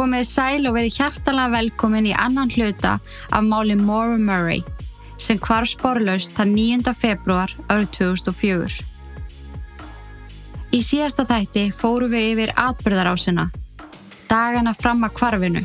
Komið 0.00 0.22
sæl 0.24 0.64
og 0.64 0.78
verið 0.78 0.94
hjartalega 0.96 1.52
velkomin 1.52 2.06
í 2.08 2.12
annan 2.16 2.48
hluta 2.54 2.94
af 3.04 3.42
máli 3.44 3.74
Maura 3.76 4.16
Murray 4.16 4.62
sem 5.20 5.36
hvarf 5.36 5.74
sporlaust 5.74 6.32
þann 6.38 6.54
9. 6.56 6.94
februar 6.96 7.50
árið 7.68 7.90
2004. 7.98 8.78
Í 10.72 10.80
síðasta 10.80 11.26
þætti 11.28 11.66
fóru 11.76 12.08
við 12.08 12.30
yfir 12.30 12.52
atbyrðarásina, 12.62 13.44
dagana 14.30 14.72
fram 14.78 15.04
að 15.04 15.12
kvarfinu, 15.18 15.62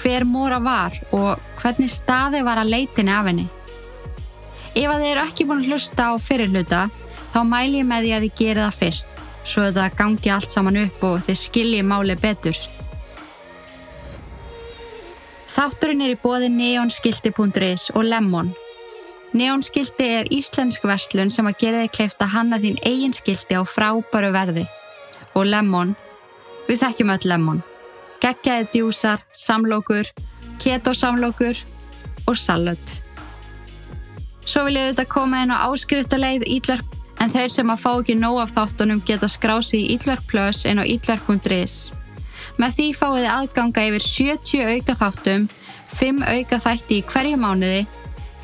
hver 0.00 0.26
Maura 0.26 0.58
var 0.64 0.96
og 1.14 1.44
hvernig 1.60 1.92
staði 1.94 2.40
var 2.42 2.58
að 2.58 2.72
leitinni 2.72 3.14
af 3.14 3.28
henni. 3.30 3.44
Ef 4.74 4.88
að 4.88 5.04
þið 5.04 5.12
eru 5.12 5.22
ekki 5.28 5.46
búin 5.46 5.62
að 5.62 5.70
hlusta 5.70 6.08
á 6.10 6.14
fyrirluta, 6.18 6.82
þá 7.30 7.38
mæl 7.46 7.70
ég 7.76 7.86
með 7.86 8.08
því 8.08 8.16
að 8.16 8.26
þið 8.26 8.34
gerir 8.42 8.64
það 8.64 8.80
fyrst, 8.80 9.22
svo 9.44 9.68
þetta 9.68 9.86
gangi 10.02 10.34
allt 10.34 10.58
saman 10.58 10.82
upp 10.82 11.08
og 11.12 11.22
þið 11.28 11.40
skilji 11.44 11.86
máli 11.86 12.18
betur. 12.18 12.58
Þátturinn 15.58 16.04
er 16.06 16.12
í 16.12 16.18
bóði 16.22 16.52
neonskilti.is 16.54 17.88
og 17.98 18.04
Lemon. 18.06 18.52
Neonskilti 19.34 20.06
er 20.20 20.28
íslensk 20.30 20.84
verslun 20.86 21.32
sem 21.34 21.48
að 21.50 21.56
gera 21.64 21.80
þig 21.82 21.96
kleift 21.96 22.22
að 22.22 22.30
hanna 22.36 22.60
þín 22.62 22.78
eigin 22.86 23.16
skilti 23.16 23.58
á 23.58 23.66
frábæru 23.66 24.30
verði. 24.36 24.62
Og 25.34 25.50
Lemon, 25.50 25.96
við 26.68 26.84
þekkjum 26.84 27.10
öll 27.16 27.26
Lemon. 27.32 27.60
Geggjaði 28.22 28.70
djúsar, 28.76 29.26
samlokur, 29.34 30.06
keto-samlokur 30.62 31.58
og 32.30 32.38
salut. 32.38 32.94
Svo 34.46 34.62
vil 34.68 34.78
ég 34.78 34.92
auðvitað 34.92 35.10
koma 35.10 35.42
inn 35.42 35.50
á 35.50 35.66
áskriftarleið 35.66 36.46
Ítverk 36.46 36.98
en 37.18 37.34
þeir 37.34 37.50
sem 37.50 37.74
að 37.74 37.82
fá 37.82 37.92
ekki 37.96 38.14
nóg 38.14 38.44
af 38.46 38.54
þáttunum 38.54 39.02
geta 39.02 39.26
skrási 39.26 39.82
í 39.82 39.94
Ítverk 39.98 40.22
Plus 40.30 40.62
inn 40.70 40.78
á 40.78 40.86
ítverk.is. 40.86 41.97
Með 42.56 42.76
því 42.78 42.86
fáið 42.96 43.18
þið 43.18 43.30
aðganga 43.34 43.86
yfir 43.90 44.06
70 44.08 44.72
auka 44.72 44.96
þáttum, 45.02 45.48
5 45.98 46.24
auka 46.32 46.58
þætti 46.64 46.98
í 46.98 47.04
hverju 47.12 47.40
mánuði, 47.42 47.82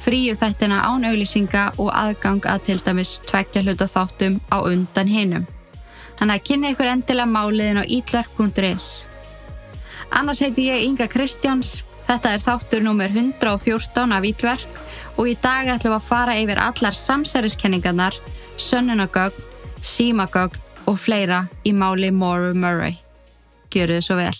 fríu 0.04 0.36
þættina 0.36 0.82
án 0.84 1.06
auglýsinga 1.08 1.64
og 1.80 1.90
aðgang 1.96 2.44
að 2.50 2.68
til 2.68 2.78
dæmis 2.84 3.16
tveggja 3.24 3.64
hluta 3.64 3.88
þáttum 3.88 4.38
á 4.52 4.60
undan 4.60 5.08
hinnum. 5.08 5.46
Þannig 6.18 6.36
að 6.36 6.46
kynna 6.48 6.72
ykkur 6.74 6.90
endilega 6.92 7.30
máliðin 7.30 7.80
á 7.80 7.84
ítverk.is. 7.88 8.88
Annars 10.14 10.42
heiti 10.44 10.68
ég 10.68 10.84
Inga 10.86 11.08
Kristjáns, 11.10 11.82
þetta 12.06 12.34
er 12.34 12.42
þáttur 12.44 12.84
nummer 12.84 13.10
114 13.10 14.12
af 14.14 14.28
Ítverk 14.28 14.82
og 15.16 15.30
í 15.30 15.36
dag 15.42 15.70
ætlum 15.72 15.94
við 15.94 15.98
að 15.98 16.08
fara 16.08 16.36
yfir 16.38 16.60
allar 16.62 16.98
samsæriskenningarnar, 16.98 18.18
sönnunagögn, 18.60 19.48
símagögn 19.82 20.60
og 20.90 21.00
fleira 21.00 21.46
í 21.64 21.72
máli 21.74 22.12
Maura 22.12 22.52
Murray. 22.54 23.03
Gjöru 23.74 23.98
þið 23.98 24.04
svo 24.06 24.18
vel. 24.20 24.36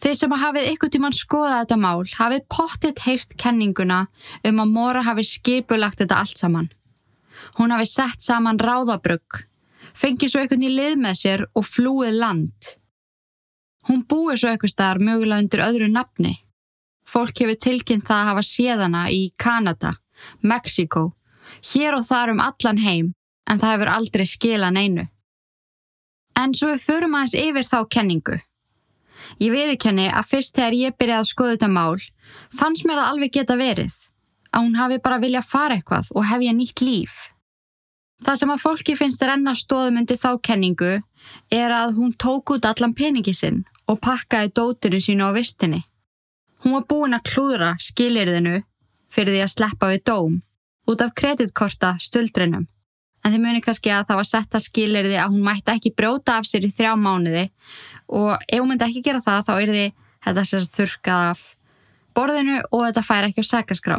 Þið 0.00 0.16
sem 0.16 0.32
að 0.34 0.40
hafið 0.42 0.68
ykkur 0.72 0.90
tíman 0.90 1.14
skoðað 1.14 1.58
þetta 1.60 1.76
mál 1.78 2.00
hafið 2.16 2.44
pottitt 2.50 3.02
heyrst 3.04 3.36
kenninguna 3.38 4.00
um 4.48 4.62
að 4.62 4.72
Maura 4.72 5.04
hafi 5.06 5.22
skipulagt 5.28 6.00
þetta 6.00 6.18
allt 6.24 6.40
saman. 6.40 6.70
Hún 7.60 7.70
hafi 7.70 7.86
sett 7.86 8.24
saman 8.24 8.58
ráðabrugg, 8.58 9.44
fengið 9.94 10.32
svo 10.32 10.42
einhvern 10.42 10.66
í 10.66 10.72
lið 10.72 10.98
með 11.04 11.18
sér 11.20 11.46
og 11.54 11.68
flúið 11.68 12.16
land. 12.16 12.72
Hún 13.86 14.02
búið 14.08 14.40
svo 14.42 14.50
eitthvað 14.50 14.74
staðar 14.74 15.04
mögulega 15.04 15.44
undir 15.44 15.66
öðru 15.68 15.92
nafni. 15.92 16.34
Fólk 17.08 17.42
hefur 17.42 17.58
tilkynnt 17.58 18.06
það 18.06 18.20
að 18.20 18.28
hafa 18.30 18.44
séðana 18.46 19.06
í 19.10 19.22
Kanada, 19.40 19.94
Mexiko, 20.42 21.10
hér 21.72 21.96
og 21.98 22.04
þar 22.06 22.34
um 22.34 22.44
allan 22.44 22.82
heim 22.84 23.14
en 23.50 23.58
það 23.58 23.74
hefur 23.74 23.92
aldrei 23.94 24.26
skilað 24.28 24.76
neinu. 24.76 25.08
En 26.38 26.54
svo 26.54 26.70
við 26.70 26.84
förum 26.84 27.16
aðeins 27.18 27.34
yfir 27.36 27.66
þá 27.66 27.78
kenningu. 27.90 28.38
Ég 29.40 29.52
viðkenni 29.54 30.06
að 30.08 30.28
fyrst 30.30 30.56
þegar 30.56 30.76
ég 30.78 30.96
byrjaði 30.98 31.24
að 31.24 31.30
skoða 31.30 31.56
þetta 31.56 31.72
mál 31.74 31.98
fannst 32.56 32.86
mér 32.86 33.02
að 33.02 33.10
alveg 33.10 33.34
geta 33.36 33.56
verið 33.58 33.98
að 34.50 34.64
hún 34.64 34.78
hafi 34.78 34.98
bara 35.02 35.20
viljað 35.22 35.50
fara 35.50 35.76
eitthvað 35.76 36.10
og 36.14 36.26
hefja 36.26 36.54
nýtt 36.56 36.82
líf. 36.82 37.18
Það 38.24 38.40
sem 38.40 38.52
að 38.52 38.62
fólki 38.64 38.96
finnst 38.98 39.22
renna 39.24 39.54
stóðum 39.56 40.00
undir 40.02 40.18
þá 40.20 40.34
kenningu 40.44 40.96
er 41.54 41.72
að 41.72 41.94
hún 41.96 42.12
tók 42.12 42.52
út 42.56 42.66
allan 42.68 42.94
peningi 42.96 43.32
sinn 43.36 43.62
og 43.88 44.00
pakkaði 44.04 44.52
dótinu 44.56 45.00
sínu 45.00 45.30
á 45.30 45.36
vistinni. 45.36 45.84
Hún 46.60 46.76
var 46.76 46.84
búin 46.88 47.16
að 47.16 47.26
klúðra 47.30 47.70
skilirðinu 47.80 48.60
fyrir 49.10 49.34
því 49.36 49.44
að 49.44 49.54
sleppa 49.54 49.88
við 49.92 50.04
dóm 50.10 50.36
út 50.90 51.04
af 51.04 51.14
kreditkorta 51.16 51.94
stöldrinum. 52.02 52.66
En 53.24 53.34
þið 53.34 53.42
muni 53.44 53.62
kannski 53.64 53.92
að 53.92 54.06
það 54.08 54.20
var 54.20 54.28
sett 54.28 54.56
að 54.56 54.64
skilirði 54.64 55.16
að 55.20 55.34
hún 55.34 55.44
mætti 55.44 55.74
ekki 55.74 55.92
brjóta 55.96 56.38
af 56.40 56.48
sér 56.48 56.66
í 56.66 56.72
þrjá 56.72 56.94
mánuði 56.96 57.46
og 58.08 58.32
ef 58.46 58.60
hún 58.60 58.70
myndi 58.72 58.86
ekki 58.86 59.04
gera 59.06 59.20
það 59.24 59.42
þá 59.48 59.52
er 59.56 59.72
því 59.74 59.86
þetta 60.26 60.44
sér 60.50 60.68
þurkað 60.76 61.26
af 61.32 61.42
borðinu 62.16 62.56
og 62.70 62.86
þetta 62.86 63.04
fær 63.06 63.28
ekki 63.28 63.44
á 63.44 63.50
sækaskrá. 63.50 63.98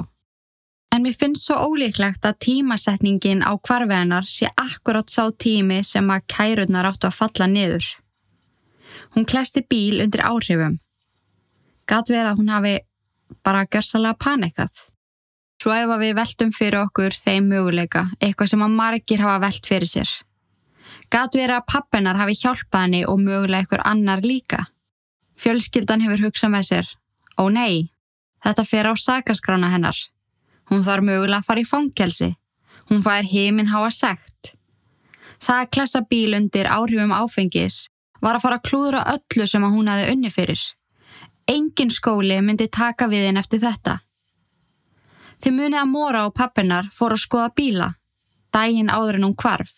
En 0.92 1.06
mér 1.06 1.16
finnst 1.16 1.46
svo 1.48 1.56
ólíklegt 1.56 2.26
að 2.28 2.40
tímasetningin 2.46 3.46
á 3.48 3.56
kvarveginar 3.56 4.28
sé 4.28 4.50
akkurat 4.60 5.08
sá 5.08 5.30
tími 5.32 5.80
sem 5.88 6.10
að 6.12 6.26
kærurnar 6.34 6.90
áttu 6.90 7.08
að 7.08 7.20
falla 7.22 7.48
niður. 7.48 7.86
Hún 9.16 9.28
klesti 9.28 9.64
bíl 9.64 10.02
undir 10.04 10.26
áhrifum. 10.28 10.82
Gat 11.92 12.08
verið 12.08 12.32
að 12.32 12.40
hún 12.40 12.52
hafi 12.54 12.78
bara 13.44 13.66
görsalega 13.68 14.16
panikað. 14.16 14.86
Svo 15.62 15.74
ef 15.76 15.92
við 16.02 16.16
veltum 16.18 16.52
fyrir 16.56 16.80
okkur 16.86 17.14
þeim 17.14 17.50
möguleika, 17.52 18.06
eitthvað 18.24 18.54
sem 18.54 18.64
að 18.66 18.78
margir 18.78 19.22
hafa 19.22 19.42
velt 19.44 19.68
fyrir 19.68 19.92
sér. 19.92 20.14
Gat 21.12 21.36
verið 21.36 21.58
að 21.58 21.68
pappinar 21.74 22.18
hafi 22.18 22.38
hjálpað 22.40 22.86
henni 22.86 23.02
og 23.06 23.20
mögulega 23.20 23.68
ykkur 23.68 23.84
annar 23.86 24.24
líka. 24.24 24.64
Fjölskyldan 25.38 26.02
hefur 26.06 26.26
hugsað 26.30 26.54
með 26.56 26.68
sér. 26.70 26.90
Ó 27.38 27.52
nei, 27.52 27.92
þetta 28.46 28.66
fer 28.66 28.90
á 28.90 28.94
sakaskrána 28.96 29.70
hennar. 29.76 29.98
Hún 30.72 30.86
þarf 30.88 31.06
mögulega 31.06 31.42
að 31.44 31.48
fara 31.50 31.62
í 31.62 31.68
fangelsi. 31.68 32.34
Hún 32.90 33.04
fær 33.04 33.28
heiminn 33.28 33.70
háa 33.74 33.92
segt. 33.92 34.56
Það 35.42 35.60
að 35.60 35.72
klessa 35.76 36.02
bíl 36.08 36.38
undir 36.38 36.70
áhrifum 36.72 37.14
áfengis 37.14 37.88
var 38.22 38.38
að 38.38 38.46
fara 38.46 38.62
að 38.62 38.68
klúðra 38.70 39.08
öllu 39.16 39.48
sem 39.50 39.66
að 39.66 39.76
hún 39.76 39.92
hafi 39.92 40.14
unni 40.14 40.32
fyrir. 40.32 40.62
Engin 41.52 41.90
skóli 41.92 42.38
myndi 42.40 42.70
taka 42.72 43.10
við 43.12 43.28
henn 43.28 43.40
eftir 43.42 43.60
þetta. 43.60 43.98
Þið 45.42 45.56
munið 45.58 45.80
að 45.82 45.90
Móra 45.90 46.26
og 46.28 46.36
pappinar 46.38 46.88
fór 46.94 47.16
að 47.16 47.24
skoða 47.24 47.50
bíla, 47.58 47.88
daginn 48.54 48.92
áður 48.94 49.18
en 49.18 49.26
hún 49.28 49.36
kvarf. 49.36 49.74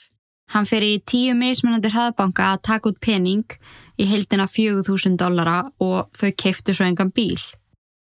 Hann 0.54 0.68
fyrir 0.70 0.98
í 0.98 1.04
tíu 1.08 1.34
mismunandir 1.40 1.96
hraðbanka 1.96 2.52
að 2.52 2.62
taka 2.68 2.92
út 2.92 3.00
pening 3.02 3.56
í 3.98 4.06
heildina 4.10 4.46
4.000 4.46 5.18
dollara 5.18 5.64
og 5.82 6.12
þau 6.20 6.30
keiftu 6.44 6.76
svo 6.76 6.86
engan 6.86 7.14
bíl. 7.16 7.40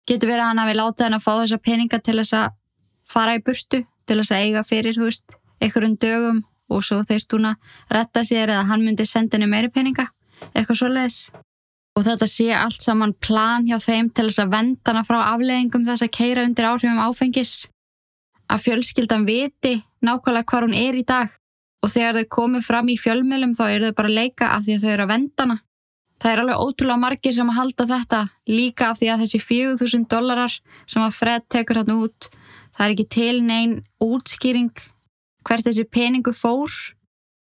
Getur 0.06 0.30
verið 0.30 0.44
að 0.44 0.52
hann 0.52 0.62
hafi 0.62 0.75
látið 0.78 1.08
hann 1.08 1.18
að 1.18 1.25
fá 1.25 1.31
þessa 1.31 1.62
peninga 1.70 2.02
til 2.06 2.18
þess 2.20 2.38
að 2.38 2.59
fara 3.16 3.38
í 3.40 3.42
burtu, 3.48 3.81
til 4.06 4.20
þess 4.20 4.36
að 4.36 4.44
eiga 4.46 4.66
fyrir, 4.68 5.00
þú 5.00 5.08
veist, 5.08 5.40
einhverjum 5.64 5.98
dögum 6.06 6.44
og 6.70 6.86
svo 6.86 7.00
þeirst 7.08 7.34
hún 7.34 7.50
að 7.50 7.74
retta 7.98 8.25
sér 8.28 8.52
eða 8.52 8.68
hann 8.70 8.86
myndi 8.86 9.09
senda 9.09 9.40
henni 9.40 9.50
meiri 9.50 9.72
peninga, 9.74 10.09
eitthvað 10.54 10.81
svo 10.84 10.92
leiðis. 10.92 11.20
Og 11.95 12.03
þetta 12.03 12.28
sé 12.28 12.50
allt 12.51 12.83
saman 12.83 13.13
plan 13.23 13.63
hjá 13.67 13.78
þeim 13.79 14.09
til 14.11 14.28
þess 14.28 14.41
að 14.44 14.51
vendana 14.51 15.03
frá 15.07 15.22
afleggingum 15.31 15.85
þess 15.88 16.03
að 16.03 16.16
keira 16.17 16.44
undir 16.44 16.68
áhrifum 16.68 17.00
áfengis. 17.00 17.53
Að 18.51 18.65
fjölskyldan 18.65 19.24
viti 19.25 19.77
nákvæmlega 20.03 20.50
hvað 20.50 20.65
hún 20.68 20.75
er 20.77 20.97
í 21.00 21.06
dag 21.07 21.31
og 21.86 21.94
þegar 21.94 22.19
þau 22.19 22.27
komið 22.36 22.65
fram 22.65 22.89
í 22.92 22.97
fjölmjölum 23.00 23.53
þá 23.56 23.63
eru 23.69 23.88
þau 23.88 23.97
bara 24.00 24.12
að 24.12 24.18
leika 24.19 24.50
af 24.57 24.65
því 24.65 24.75
að 24.75 24.83
þau 24.83 24.92
eru 24.92 25.06
að 25.06 25.13
vendana. 25.13 25.57
Það 26.19 26.31
er 26.31 26.42
alveg 26.42 26.62
ótrúlega 26.65 27.01
margir 27.01 27.36
sem 27.36 27.50
að 27.51 27.59
halda 27.59 27.88
þetta 27.92 28.19
líka 28.50 28.89
af 28.89 29.00
því 29.00 29.09
að 29.13 29.24
þessi 29.24 29.41
4.000 29.45 30.09
dólarar 30.12 30.57
sem 30.83 31.03
að 31.03 31.15
Fred 31.15 31.48
tekur 31.51 31.81
hann 31.81 31.95
út, 31.95 32.30
það 32.75 32.86
er 32.86 32.94
ekki 32.95 33.07
til 33.15 33.36
neyn 33.45 33.75
útskýring 34.03 34.71
hvert 35.45 35.68
þessi 35.68 35.86
peningu 35.88 36.33
fór 36.36 36.74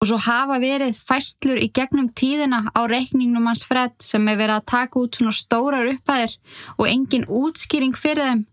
og 0.05 0.09
svo 0.11 0.17
hafa 0.21 0.59
verið 0.61 0.97
fæstlur 1.01 1.57
í 1.57 1.71
gegnum 1.73 2.11
tíðina 2.13 2.59
á 2.77 2.81
reikningnum 2.85 3.47
hans 3.49 3.63
Fred 3.65 3.95
sem 4.05 4.27
er 4.29 4.37
verið 4.37 4.59
að 4.59 4.67
taka 4.69 4.99
út 5.01 5.17
svona 5.17 5.31
stórar 5.33 5.87
upphæðir 5.89 6.35
og 6.75 6.89
engin 6.91 7.23
útskýring 7.25 7.95
fyrir 7.97 8.21
þeim. 8.21 8.43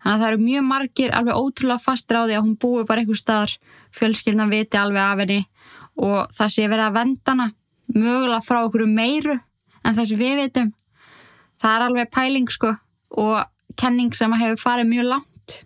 Þannig 0.00 0.14
að 0.14 0.22
það 0.22 0.28
eru 0.30 0.46
mjög 0.46 0.64
margir 0.70 1.12
alveg 1.18 1.40
ótrúlega 1.42 1.84
fastur 1.84 2.16
á 2.16 2.22
því 2.24 2.38
að 2.38 2.46
hún 2.46 2.54
búi 2.62 2.86
bara 2.88 3.04
einhver 3.04 3.20
staðar, 3.20 3.52
fjölskyldan 3.92 4.54
viti 4.54 4.80
alveg 4.80 5.02
af 5.02 5.20
henni 5.20 5.38
og 6.00 6.32
það 6.38 6.54
sé 6.54 6.64
verið 6.64 6.86
að 6.86 6.96
vendana 6.96 7.48
mögulega 7.92 8.46
frá 8.48 8.58
okkur 8.62 8.86
meiru 8.88 9.36
en 9.36 9.98
það 10.00 10.10
sem 10.14 10.24
við 10.24 10.34
vitum. 10.40 10.72
Það 11.60 11.76
er 11.76 11.86
alveg 11.90 12.10
pæling 12.16 12.48
sko 12.56 12.72
og 13.20 13.76
kenning 13.76 14.16
sem 14.16 14.32
hefur 14.40 14.64
farið 14.64 14.90
mjög 14.94 15.12
langt. 15.12 15.60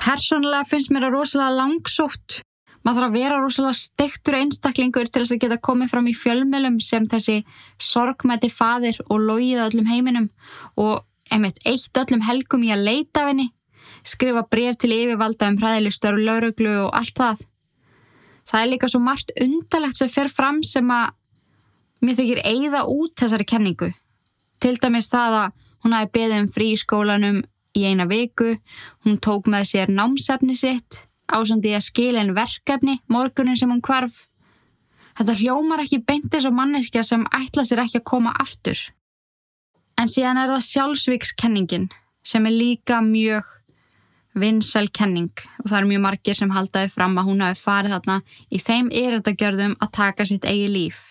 Personlega 0.00 0.64
finnst 0.72 0.96
mér 0.96 1.10
að 1.10 1.18
rosalega 1.18 1.60
langsótt 1.60 2.40
maður 2.84 3.00
þarf 3.00 3.08
að 3.08 3.16
vera 3.16 3.40
rosalega 3.40 3.80
stektur 3.80 4.38
einstaklingur 4.38 5.08
til 5.08 5.22
þess 5.22 5.34
að 5.34 5.42
geta 5.46 5.60
komið 5.68 5.90
fram 5.94 6.08
í 6.10 6.14
fjölmjölum 6.18 6.78
sem 6.84 7.08
þessi 7.08 7.40
sorgmæti 7.80 8.52
fadir 8.52 9.00
og 9.08 9.24
logið 9.24 9.64
öllum 9.66 9.90
heiminum 9.90 10.30
og 10.76 11.04
einmitt 11.32 11.62
eitt 11.64 11.96
öllum 11.98 12.24
helgum 12.26 12.64
í 12.66 12.72
að 12.74 12.84
leita 12.88 13.24
af 13.24 13.32
henni 13.32 13.48
skrifa 14.04 14.44
bref 14.50 14.78
til 14.80 14.92
yfirvalda 14.94 15.48
um 15.50 15.58
hræðilegstar 15.60 16.16
og 16.16 16.24
lauruglu 16.28 16.72
og 16.84 16.94
allt 16.96 17.16
það. 17.18 17.42
Það 18.44 18.60
er 18.60 18.70
líka 18.70 18.90
svo 18.92 19.00
margt 19.00 19.32
undalegt 19.40 19.98
sem 19.98 20.10
fer 20.12 20.28
fram 20.28 20.60
sem 20.66 20.90
að 20.92 21.14
mér 22.04 22.18
þykir 22.18 22.42
eigða 22.44 22.84
út 22.92 23.14
þessari 23.20 23.48
kenningu. 23.48 23.90
Til 24.60 24.76
dæmis 24.80 25.08
það 25.12 25.38
að 25.40 25.64
hún 25.84 25.96
hafi 25.96 26.12
beðið 26.16 26.42
um 26.42 26.50
frí 26.52 26.68
skólanum 26.80 27.40
í 27.74 27.86
eina 27.88 28.06
viku, 28.08 28.54
hún 29.04 29.18
tók 29.24 29.48
með 29.50 29.70
sér 29.72 29.90
námsefni 29.92 30.54
sitt, 30.56 31.04
ásandi 31.32 31.74
að 31.76 31.86
skilja 31.88 32.22
einn 32.22 32.34
verkefni 32.36 32.98
morgunin 33.08 33.58
sem 33.58 33.70
hún 33.70 33.82
kvarf. 33.84 34.24
Þetta 35.14 35.36
hljómar 35.38 35.84
ekki 35.84 36.02
beintis 36.02 36.46
og 36.48 36.56
manneskja 36.56 37.04
sem 37.06 37.26
ætla 37.34 37.64
sér 37.66 37.84
ekki 37.84 38.00
að 38.02 38.08
koma 38.10 38.34
aftur. 38.42 38.78
En 40.00 40.10
síðan 40.10 40.40
er 40.42 40.50
það 40.50 40.66
sjálfsvíkskenningin 40.68 41.90
sem 42.26 42.46
er 42.48 42.54
líka 42.54 42.98
mjög 43.04 43.46
vinsæl 44.34 44.88
kenning 44.90 45.30
og 45.62 45.68
það 45.68 45.76
eru 45.78 45.90
mjög 45.92 46.02
margir 46.08 46.38
sem 46.38 46.50
haldaði 46.50 46.90
fram 46.90 47.14
að 47.18 47.28
hún 47.30 47.42
hafi 47.44 47.60
farið 47.62 47.94
þarna 47.94 48.16
í 48.50 48.60
þeim 48.62 48.88
erindagjörðum 48.90 49.76
að 49.78 49.92
taka 49.94 50.26
sitt 50.26 50.48
eigi 50.50 50.70
líf. 50.72 51.02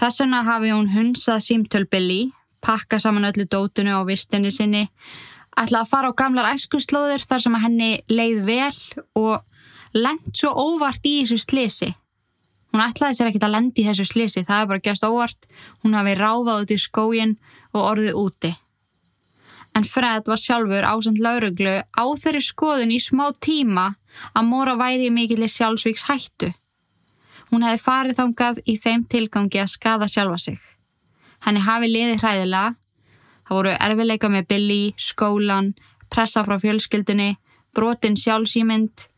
Þess 0.00 0.22
vegna 0.22 0.40
hafi 0.46 0.72
hún 0.72 0.88
hunsað 0.94 1.42
símtölbilli, 1.44 2.30
pakka 2.64 2.96
saman 3.02 3.28
öllu 3.28 3.44
dótunu 3.44 3.92
á 3.92 4.02
vistinni 4.08 4.48
sinni, 4.54 4.86
ætla 5.60 5.82
að 5.82 5.90
fara 5.92 6.10
á 6.10 6.18
gamlar 6.18 6.50
æskuslóðir 6.54 7.24
þar 7.26 7.44
sem 7.44 7.56
að 7.56 7.64
henni 7.66 7.90
leið 8.10 8.42
vel 8.46 9.00
og 9.20 9.96
lengt 9.96 10.32
svo 10.36 10.52
óvart 10.54 11.04
í 11.04 11.20
þessu 11.20 11.40
slisi. 11.44 11.90
Hún 12.70 12.84
ætlaði 12.84 13.18
sér 13.18 13.30
ekkit 13.30 13.46
að 13.48 13.54
lendi 13.56 13.82
í 13.82 13.86
þessu 13.88 14.06
slisi, 14.06 14.44
það 14.46 14.62
er 14.62 14.68
bara 14.70 14.84
gæst 14.84 15.06
óvart, 15.06 15.48
hún 15.82 15.96
hafi 15.98 16.14
ráðað 16.18 16.64
út 16.64 16.74
í 16.74 16.78
skógin 16.78 17.36
og 17.74 17.80
orðið 17.82 18.18
úti. 18.20 18.52
En 19.74 19.86
Fred 19.86 20.26
var 20.26 20.38
sjálfur 20.38 20.86
ásand 20.86 21.20
lauruglu 21.22 21.76
á 21.86 22.04
þeirri 22.18 22.42
skoðun 22.42 22.94
í 22.94 22.98
smá 23.02 23.28
tíma 23.38 23.92
að 24.34 24.48
Móra 24.48 24.74
væri 24.78 25.06
í 25.06 25.14
mikillir 25.14 25.50
sjálfsvíks 25.50 26.08
hættu. 26.08 26.50
Hún 27.50 27.66
hefði 27.66 27.82
farið 27.82 28.18
þángað 28.18 28.60
í 28.66 28.76
þeim 28.78 29.04
tilgangi 29.10 29.62
að 29.62 29.72
skada 29.74 30.08
sjálfa 30.10 30.38
sig. 30.38 30.58
Henni 31.42 31.62
hafi 31.62 31.90
liðið 31.90 32.22
hræðilega. 32.22 32.74
Það 33.50 33.58
voru 33.58 33.70
erfileika 33.82 34.28
með 34.30 34.44
Billy, 34.46 34.82
skólan, 34.94 35.72
pressa 36.06 36.44
frá 36.46 36.54
fjölskyldunni, 36.62 37.32
brotin 37.74 38.14
sjálfsýmynd, 38.14 39.08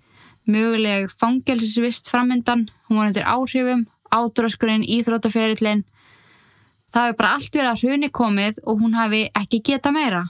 möguleg 0.49 1.11
fangelsisvist 1.13 2.07
framöndan, 2.09 2.63
hún 2.89 2.97
var 2.97 3.11
undir 3.11 3.27
áhrifum, 3.29 3.83
ádröskurinn, 4.09 4.87
íþrótaferillin. 4.89 5.83
Það 6.97 7.05
hefði 7.11 7.19
bara 7.19 7.33
allt 7.37 7.59
verið 7.59 7.71
að 7.75 7.83
hruni 7.83 8.09
komið 8.09 8.63
og 8.65 8.81
hún 8.81 8.97
hafi 8.97 9.21
ekki 9.37 9.61
geta 9.69 9.93
meira. 9.93 10.23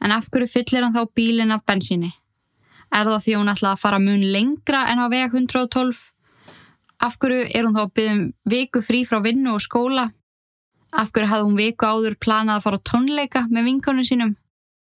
En 0.00 0.16
af 0.16 0.30
hverju 0.32 0.48
fyllir 0.48 0.86
hann 0.86 0.96
þá 0.96 1.04
bílinn 1.12 1.52
af 1.52 1.66
bensíni? 1.68 2.14
Er 2.88 3.04
það 3.04 3.26
því 3.26 3.34
hún 3.36 3.52
ætlaði 3.52 3.74
að 3.74 3.82
fara 3.82 3.98
mun 4.00 4.24
lengra 4.32 4.86
en 4.88 5.04
á 5.04 5.12
veg 5.12 5.36
112? 5.36 6.00
Af 7.04 7.20
hverju 7.20 7.44
er 7.52 7.68
hún 7.68 7.76
þá 7.76 7.82
að 7.84 7.92
byggja 8.00 8.16
um 8.16 8.24
viku 8.48 8.80
frí 8.80 9.04
frá 9.04 9.20
vinnu 9.20 9.52
og 9.58 9.60
skóla? 9.60 10.08
Af 10.90 11.12
hverju 11.14 11.30
hafði 11.30 11.46
hún 11.46 11.58
viku 11.58 11.86
áður 11.86 12.16
planað 12.18 12.56
að 12.58 12.64
fara 12.66 12.84
tónleika 12.90 13.44
með 13.50 13.68
vinkonum 13.68 14.06
sínum? 14.06 14.32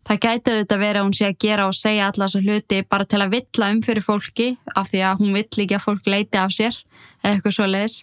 Það 0.04 0.20
gæti 0.20 0.52
auðvitað 0.52 0.82
verið 0.82 1.00
að 1.00 1.06
hún 1.06 1.14
sé 1.16 1.28
að 1.30 1.38
gera 1.40 1.66
og 1.68 1.76
segja 1.78 2.08
alla 2.10 2.26
þessu 2.26 2.40
hluti 2.44 2.80
bara 2.92 3.06
til 3.08 3.20
að 3.24 3.30
vittla 3.32 3.68
um 3.72 3.78
fyrir 3.84 4.04
fólki 4.04 4.48
af 4.74 4.90
því 4.90 5.00
að 5.08 5.22
hún 5.22 5.36
vill 5.38 5.62
ekki 5.64 5.78
að 5.78 5.84
fólk 5.86 6.10
leiti 6.12 6.40
af 6.40 6.52
sér 6.52 6.76
eða 7.22 7.30
eitthvað 7.30 7.56
svo 7.56 7.68
leiðis. 7.70 7.94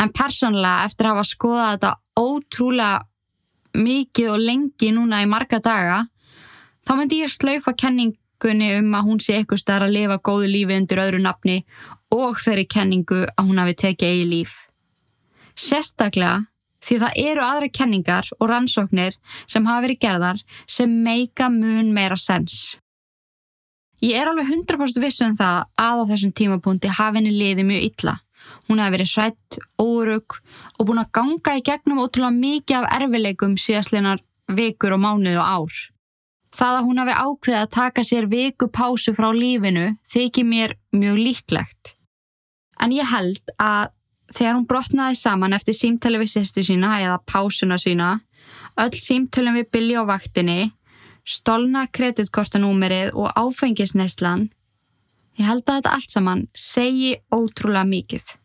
En 0.00 0.12
persónlega 0.16 0.86
eftir 0.86 1.08
að 1.08 1.18
hafa 1.18 1.28
skoðað 1.28 1.74
þetta 1.74 1.92
ótrúlega 2.20 3.84
mikið 3.84 4.30
og 4.32 4.46
lengi 4.46 4.90
núna 4.96 5.20
í 5.22 5.28
marga 5.30 5.60
daga 5.62 6.00
þá 6.88 6.92
myndi 6.96 7.20
ég 7.20 7.32
slaufa 7.32 7.74
kenningunni 7.76 8.70
um 8.78 8.94
að 8.96 9.06
hún 9.10 9.20
sé 9.22 9.36
eitthvað 9.36 9.62
starf 9.62 9.86
að 9.86 9.96
lifa 9.98 10.18
góðu 10.24 10.48
lífi 10.50 10.78
undir 10.78 11.02
öðru 11.04 11.20
nafni 11.22 11.58
og 12.16 12.40
þeirri 12.40 12.64
kenningu 12.66 13.26
að 13.28 13.44
hún 13.44 13.60
hafi 13.60 13.76
tekið 13.84 14.14
eigi 14.14 14.30
líf. 14.30 14.54
Sérstaklega 15.54 16.49
því 16.84 17.00
það 17.02 17.18
eru 17.24 17.44
aðra 17.44 17.68
kenningar 17.78 18.30
og 18.38 18.50
rannsóknir 18.50 19.18
sem 19.46 19.66
hafa 19.68 19.84
verið 19.86 20.02
gerðar 20.06 20.40
sem 20.66 20.94
meika 21.04 21.50
mun 21.52 21.92
meira 21.96 22.16
sens. 22.16 22.76
Ég 24.00 24.16
er 24.16 24.30
alveg 24.30 24.48
100% 24.48 25.02
viss 25.04 25.20
um 25.20 25.36
það 25.36 25.62
að 25.76 26.00
á 26.00 26.04
þessum 26.14 26.32
tímapunkti 26.32 26.92
hafi 26.96 27.20
henni 27.20 27.34
liðið 27.36 27.66
mjög 27.68 27.86
illa. 27.90 28.14
Hún 28.68 28.80
hefði 28.80 28.94
verið 28.96 29.12
hrætt, 29.12 29.58
órug 29.76 30.36
og 30.78 30.86
búin 30.88 31.02
að 31.02 31.12
ganga 31.18 31.56
í 31.58 31.64
gegnum 31.66 32.00
ótrúlega 32.00 32.32
mikið 32.38 32.76
af 32.78 32.94
erfileikum 32.96 33.56
síðastlinar 33.60 34.22
vikur 34.56 34.96
og 34.96 35.02
mánuð 35.04 35.40
og 35.42 35.50
ár. 35.60 35.80
Það 36.56 36.76
að 36.78 36.86
hún 36.88 37.00
hafi 37.02 37.16
ákveðið 37.20 37.60
að 37.60 37.72
taka 37.76 38.04
sér 38.06 38.26
viku 38.30 38.70
pásu 38.72 39.14
frá 39.14 39.28
lífinu 39.36 39.86
þykir 40.08 40.48
mér 40.48 40.74
mjög 40.96 41.20
líklegt. 41.20 41.94
En 42.80 42.94
ég 42.96 43.06
held 43.12 43.52
að 43.60 43.92
Þegar 44.30 44.56
hún 44.56 44.66
brotnaði 44.70 45.18
saman 45.18 45.54
eftir 45.56 45.74
símtali 45.74 46.20
við 46.20 46.34
sérstu 46.34 46.62
sína 46.66 46.96
eða 47.02 47.18
pásuna 47.26 47.78
sína, 47.80 48.20
öll 48.78 48.94
símtölum 48.94 49.58
við 49.58 49.70
Billy 49.74 49.96
á 49.98 50.06
vaktinni, 50.06 50.70
stolna 51.26 51.86
kreditkortanúmerið 51.90 53.14
og 53.18 53.32
áfengisneislan, 53.38 54.48
ég 55.38 55.48
held 55.48 55.64
að 55.66 55.80
þetta 55.80 55.94
allt 55.96 56.14
saman 56.14 56.44
segi 56.54 57.16
ótrúlega 57.34 57.86
mikið. 57.88 58.36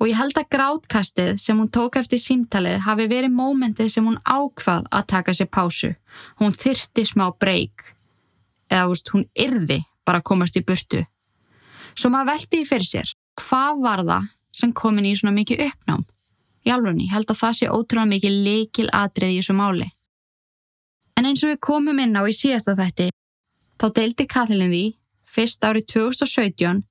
Og 0.00 0.08
ég 0.10 0.18
held 0.18 0.36
að 0.36 0.50
grátkastið 0.50 1.32
sem 1.38 1.58
hún 1.58 1.70
tók 1.70 1.96
eftir 2.00 2.20
símtalið 2.20 2.82
hafi 2.86 3.06
verið 3.10 3.34
mómentið 3.36 3.90
sem 3.92 4.06
hún 4.06 4.18
ákvað 4.24 4.88
að 4.90 5.08
taka 5.12 5.34
sér 5.36 5.50
pásu. 5.52 5.92
Hún 6.40 6.56
þyrsti 6.56 7.04
smá 7.06 7.28
breyk, 7.38 7.92
eða 8.72 8.88
veist, 8.90 9.12
hún 9.14 9.28
yrði 9.38 9.82
bara 10.04 10.20
að 10.20 10.28
komast 10.32 10.58
í 10.58 10.64
burtu. 10.66 11.04
Svo 11.94 12.10
maður 12.10 12.32
veldi 12.32 12.62
í 12.62 12.68
fyrir 12.68 12.88
sér, 12.88 13.12
hvað 13.38 13.84
var 13.84 14.04
það 14.08 14.30
sem 14.52 14.72
komin 14.72 15.08
í 15.08 15.14
svona 15.16 15.34
mikið 15.36 15.64
uppnám. 15.68 16.04
Í 16.62 16.70
ég 16.70 17.10
held 17.10 17.30
að 17.30 17.40
það 17.40 17.56
sé 17.58 17.68
ótrúlega 17.68 18.10
mikið 18.12 18.38
leikil 18.46 18.88
atrið 18.92 19.34
í 19.34 19.38
þessu 19.40 19.54
máli. 19.58 19.88
En 21.16 21.26
eins 21.26 21.42
og 21.42 21.50
við 21.50 21.60
komum 21.60 21.98
inn 21.98 22.16
á 22.16 22.22
í 22.22 22.32
síðasta 22.32 22.76
þetti, 22.78 23.10
þá 23.80 23.86
deildi 23.96 24.26
Kathleen 24.26 24.70
því 24.70 24.84
fyrst 25.26 25.64
árið 25.64 25.88
2017 25.94 26.84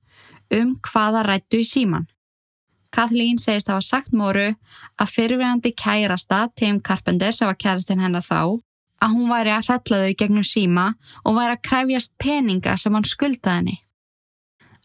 um 0.58 0.74
hvaða 0.84 1.22
rættu 1.26 1.62
í 1.62 1.68
síman. 1.68 2.06
Kathleen 2.92 3.38
segist 3.40 3.70
að 3.70 3.78
hafa 3.78 3.86
sagt 3.86 4.12
móru 4.12 4.50
að 5.00 5.12
fyrirverandi 5.14 5.72
kærasta 5.72 6.44
Tim 6.56 6.80
Carpenter 6.84 7.32
sem 7.32 7.48
var 7.48 7.56
kærastinn 7.56 8.02
hennar 8.04 8.24
þá 8.26 8.60
að 9.02 9.14
hún 9.14 9.30
væri 9.32 9.54
að 9.54 9.70
hrætla 9.70 10.00
þau 10.02 10.18
gegnum 10.20 10.46
síma 10.46 10.90
og 11.24 11.38
væri 11.38 11.56
að 11.56 11.64
kræfjast 11.68 12.14
peninga 12.20 12.76
sem 12.76 12.94
hann 12.94 13.08
skuldaði 13.08 13.56
henni. 13.62 13.78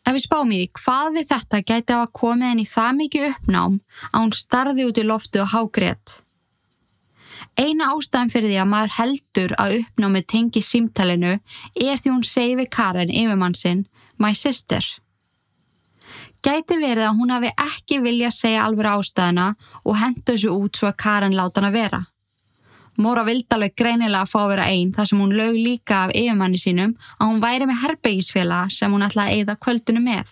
Ef 0.07 0.15
við 0.15 0.23
spáum 0.23 0.51
í 0.55 0.61
hvað 0.71 1.17
við 1.17 1.25
þetta 1.27 1.59
gæti 1.67 1.95
að 1.97 2.13
koma 2.15 2.47
henni 2.53 2.63
það 2.63 2.93
mikið 3.01 3.25
uppnám 3.27 3.73
að 4.07 4.21
hún 4.21 4.31
starði 4.39 4.85
út 4.87 5.01
í 5.01 5.03
loftu 5.03 5.41
og 5.43 5.49
hágrét. 5.51 6.13
Eina 7.59 7.89
ástæðan 7.91 8.31
fyrir 8.31 8.53
því 8.53 8.61
að 8.61 8.69
maður 8.71 8.93
heldur 9.01 9.55
að 9.59 9.75
uppnámi 9.81 10.21
tengi 10.31 10.63
símtalinu 10.63 11.33
er 11.33 11.99
því 11.99 12.13
hún 12.13 12.23
segi 12.23 12.55
við 12.55 12.71
Karen 12.77 13.11
yfirmann 13.11 13.57
sinn, 13.59 13.83
my 14.15 14.31
sister. 14.31 14.85
Gæti 16.39 16.77
verið 16.79 17.09
að 17.09 17.17
hún 17.19 17.33
hafi 17.35 17.51
ekki 17.67 17.99
vilja 18.05 18.31
segja 18.31 18.63
alveg 18.63 18.87
ástæðana 18.93 19.49
og 19.83 19.99
henda 19.99 20.31
þessu 20.31 20.53
út 20.55 20.79
svo 20.79 20.87
að 20.87 21.01
Karen 21.03 21.35
láta 21.35 21.59
hana 21.59 21.73
vera. 21.75 22.05
Móra 22.97 23.21
vildi 23.27 23.53
alveg 23.53 23.75
greinilega 23.77 24.23
að 24.23 24.31
fá 24.31 24.37
að 24.41 24.51
vera 24.55 24.67
einn 24.73 24.91
þar 24.95 25.09
sem 25.09 25.19
hún 25.21 25.33
lög 25.37 25.53
líka 25.53 25.97
af 26.07 26.13
yfirmanni 26.17 26.57
sínum 26.57 26.95
að 27.19 27.27
hún 27.29 27.41
væri 27.43 27.65
með 27.69 27.81
herbyggisfélag 27.83 28.71
sem 28.73 28.93
hún 28.93 29.05
ætlaði 29.05 29.33
að 29.33 29.41
eigða 29.41 29.55
kvöldinu 29.65 30.01
með. 30.01 30.31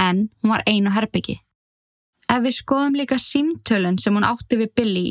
En 0.00 0.22
hún 0.40 0.54
var 0.54 0.62
einu 0.64 0.92
herbyggi. 0.94 1.34
Ef 2.32 2.40
við 2.40 2.54
skoðum 2.56 2.96
líka 2.96 3.18
símtölun 3.20 3.98
sem 4.00 4.16
hún 4.16 4.24
átti 4.24 4.56
við 4.62 4.70
Billy 4.80 5.10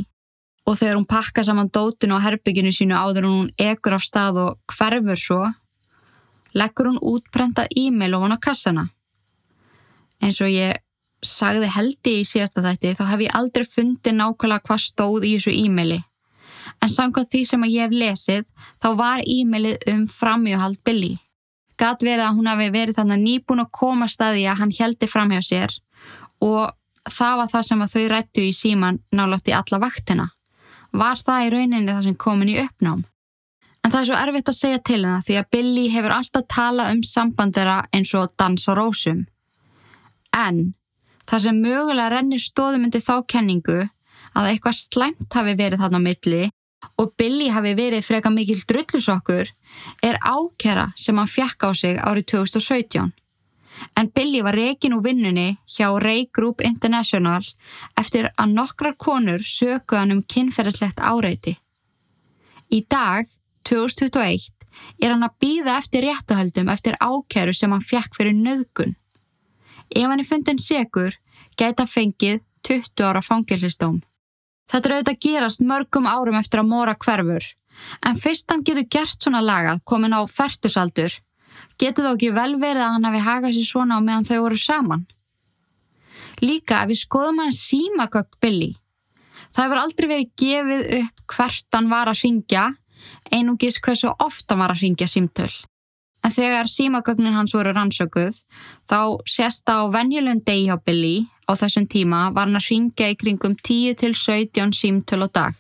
og 0.66 0.80
þegar 0.80 0.98
hún 0.98 1.06
pakka 1.12 1.44
saman 1.46 1.70
dótinu 1.70 2.18
á 2.18 2.26
herbygginu 2.26 2.72
sínu 2.74 2.98
áður 2.98 3.28
hún 3.30 3.52
ekur 3.62 4.00
af 4.00 4.08
stað 4.08 4.40
og 4.42 4.74
hverfur 4.74 5.22
svo, 5.22 5.42
leggur 6.58 6.90
hún 6.90 6.98
útprentað 6.98 7.70
e-mail 7.78 8.18
hún 8.18 8.34
á 8.34 8.42
kassana. 8.42 8.88
Eins 10.24 10.42
og 10.42 10.50
ég 10.50 10.82
sagði 11.22 11.70
heldi 11.76 12.16
í 12.24 12.26
síðasta 12.26 12.66
þætti 12.66 12.96
þá 12.98 13.04
hef 13.12 13.24
ég 13.28 13.38
aldrei 13.38 13.68
fundið 13.68 14.18
nákvæmlega 14.18 14.66
hvað 14.66 14.84
stóð 14.88 15.30
í 15.30 15.36
þessu 15.38 15.54
e-maili 15.54 16.02
en 16.84 16.92
samkvæmt 16.92 17.32
því 17.32 17.42
sem 17.48 17.66
ég 17.70 17.86
hef 17.86 17.96
lesið 17.96 18.48
þá 18.84 18.90
var 19.00 19.24
e-mailið 19.24 19.88
um 19.94 20.04
framhjóhald 20.12 20.82
Billy. 20.84 21.16
Gat 21.80 22.04
verið 22.04 22.28
að 22.28 22.38
hún 22.38 22.50
hafi 22.52 22.70
verið 22.74 23.00
þannig 23.00 23.24
nýbúin 23.24 23.64
að 23.64 23.72
koma 23.80 24.08
staði 24.12 24.46
að 24.48 24.60
hann 24.62 24.76
heldi 24.78 25.10
framhjá 25.10 25.42
sér 25.48 25.76
og 26.44 26.76
það 27.10 27.40
var 27.40 27.52
það 27.54 27.66
sem 27.70 27.86
þau 27.94 28.04
rættu 28.12 28.44
í 28.44 28.54
síman 28.56 29.00
nálátt 29.16 29.50
í 29.50 29.56
alla 29.56 29.80
vaktina. 29.84 30.30
Var 30.94 31.18
það 31.18 31.46
í 31.46 31.50
rauninni 31.56 31.92
það 31.92 32.06
sem 32.08 32.20
komin 32.20 32.52
í 32.54 32.60
uppnám? 32.62 33.04
En 33.84 33.92
það 33.92 34.00
er 34.00 34.08
svo 34.08 34.20
erfitt 34.20 34.50
að 34.52 34.60
segja 34.60 34.80
til 34.80 35.00
hennar 35.02 35.24
því 35.26 35.38
að 35.40 35.50
Billy 35.52 35.86
hefur 35.92 36.16
alltaf 36.16 36.46
talað 36.52 36.92
um 36.94 37.02
sambandera 37.04 37.78
eins 37.96 38.14
og 38.16 38.32
dansa 38.40 38.76
rósum. 38.78 39.26
En 40.32 40.76
það 41.28 41.46
sem 41.48 41.64
mögulega 41.64 42.12
rennir 42.14 42.44
stóðum 42.44 42.88
undir 42.88 43.04
þá 43.04 43.16
kenningu 43.28 43.82
að 44.34 44.50
eitthvað 44.52 44.80
slæmt 44.80 45.36
hafi 45.36 45.56
verið 45.60 45.84
þarna 45.84 46.00
á 46.00 46.06
milli 46.08 46.44
og 46.98 47.14
Billy 47.18 47.50
hafi 47.54 47.74
verið 47.78 48.06
freka 48.06 48.32
mikil 48.34 48.62
drullusokkur 48.70 49.52
er 50.04 50.20
ákjara 50.22 50.92
sem 50.96 51.18
hann 51.18 51.30
fjekk 51.30 51.68
á 51.68 51.70
sig 51.76 52.00
árið 52.00 52.30
2017. 52.36 53.12
En 53.98 54.10
Billy 54.14 54.42
var 54.46 54.56
reygin 54.58 54.94
úr 54.94 55.04
vinnunni 55.04 55.58
hjá 55.68 55.90
Ray 56.02 56.28
Group 56.34 56.62
International 56.62 57.42
eftir 58.00 58.30
að 58.38 58.54
nokkrar 58.58 58.98
konur 58.98 59.42
söku 59.42 59.98
hann 59.98 60.14
um 60.14 60.22
kynferðislegt 60.24 61.02
áreiti. 61.02 61.58
Í 62.70 62.84
dag, 62.90 63.26
2021, 63.70 64.54
er 65.02 65.14
hann 65.14 65.26
að 65.26 65.38
býða 65.42 65.78
eftir 65.82 66.06
réttahöldum 66.08 66.72
eftir 66.74 66.98
ákjæru 67.02 67.54
sem 67.58 67.74
hann 67.74 67.86
fjekk 67.86 68.18
fyrir 68.18 68.38
nöðgun. 68.38 68.96
Ef 69.94 70.10
hann 70.10 70.22
er 70.22 70.30
fundin 70.30 70.62
segur, 70.62 71.14
geta 71.58 71.86
fengið 71.86 72.42
20 72.66 73.06
ára 73.06 73.22
fangilsistóm. 73.22 74.02
Þetta 74.72 74.90
er 74.90 74.96
auðvitað 74.96 75.20
gerast 75.26 75.64
mörgum 75.68 76.08
árum 76.08 76.38
eftir 76.40 76.62
að 76.62 76.70
mora 76.72 76.96
hverfur, 76.96 77.46
en 78.06 78.20
fyrst 78.20 78.52
hann 78.52 78.64
getur 78.66 78.88
gert 78.96 79.20
svona 79.20 79.42
lagað 79.44 79.82
komin 79.90 80.16
á 80.16 80.22
færtusaldur, 80.30 81.18
getur 81.82 82.08
þó 82.08 82.14
ekki 82.14 82.32
vel 82.36 82.54
verið 82.62 82.86
að 82.86 82.96
hann 82.96 83.10
hafi 83.10 83.26
hagað 83.28 83.58
sér 83.58 83.68
svona 83.70 84.00
á 84.00 84.06
meðan 84.06 84.30
þau 84.30 84.40
voru 84.46 84.60
saman. 84.60 85.04
Líka 86.42 86.82
ef 86.84 86.94
við 86.94 87.04
skoðum 87.04 87.44
að 87.44 87.58
síma 87.60 88.08
gögg 88.14 88.40
Billy, 88.42 88.72
það 89.52 89.66
hefur 89.66 89.84
aldrei 89.84 90.08
verið 90.14 90.32
gefið 90.44 90.88
upp 91.02 91.36
hvert 91.36 91.78
hann 91.78 91.92
var 91.92 92.12
að 92.12 92.24
ringja, 92.24 92.66
einungis 93.36 93.80
hversu 93.84 94.16
ofta 94.18 94.56
hann 94.56 94.64
var 94.64 94.74
að 94.76 94.84
ringja 94.88 95.12
símtöl. 95.12 95.52
En 96.24 96.32
þegar 96.32 96.70
símagögnin 96.72 97.36
hans 97.36 97.52
voru 97.52 97.74
rannsökuð, 97.76 98.38
þá 98.88 99.20
sést 99.28 99.68
á 99.68 99.84
venjulegndegi 99.92 100.70
hjá 100.70 100.78
Billy 100.80 101.26
á 101.50 101.52
þessum 101.60 101.88
tíma 101.90 102.30
var 102.36 102.48
hann 102.48 102.60
að 102.60 102.70
ringja 102.70 103.10
í 103.12 103.18
kringum 103.20 103.56
10 103.60 104.00
til 104.02 104.14
17 104.16 104.74
símtöl 104.78 105.26
á 105.26 105.30
dag. 105.40 105.54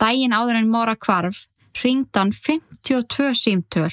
Dægin 0.00 0.36
áður 0.36 0.60
en 0.60 0.72
mora 0.72 0.96
kvarf 0.96 1.46
ringd 1.82 2.16
hann 2.16 2.32
52 2.32 3.32
símtöl 3.36 3.92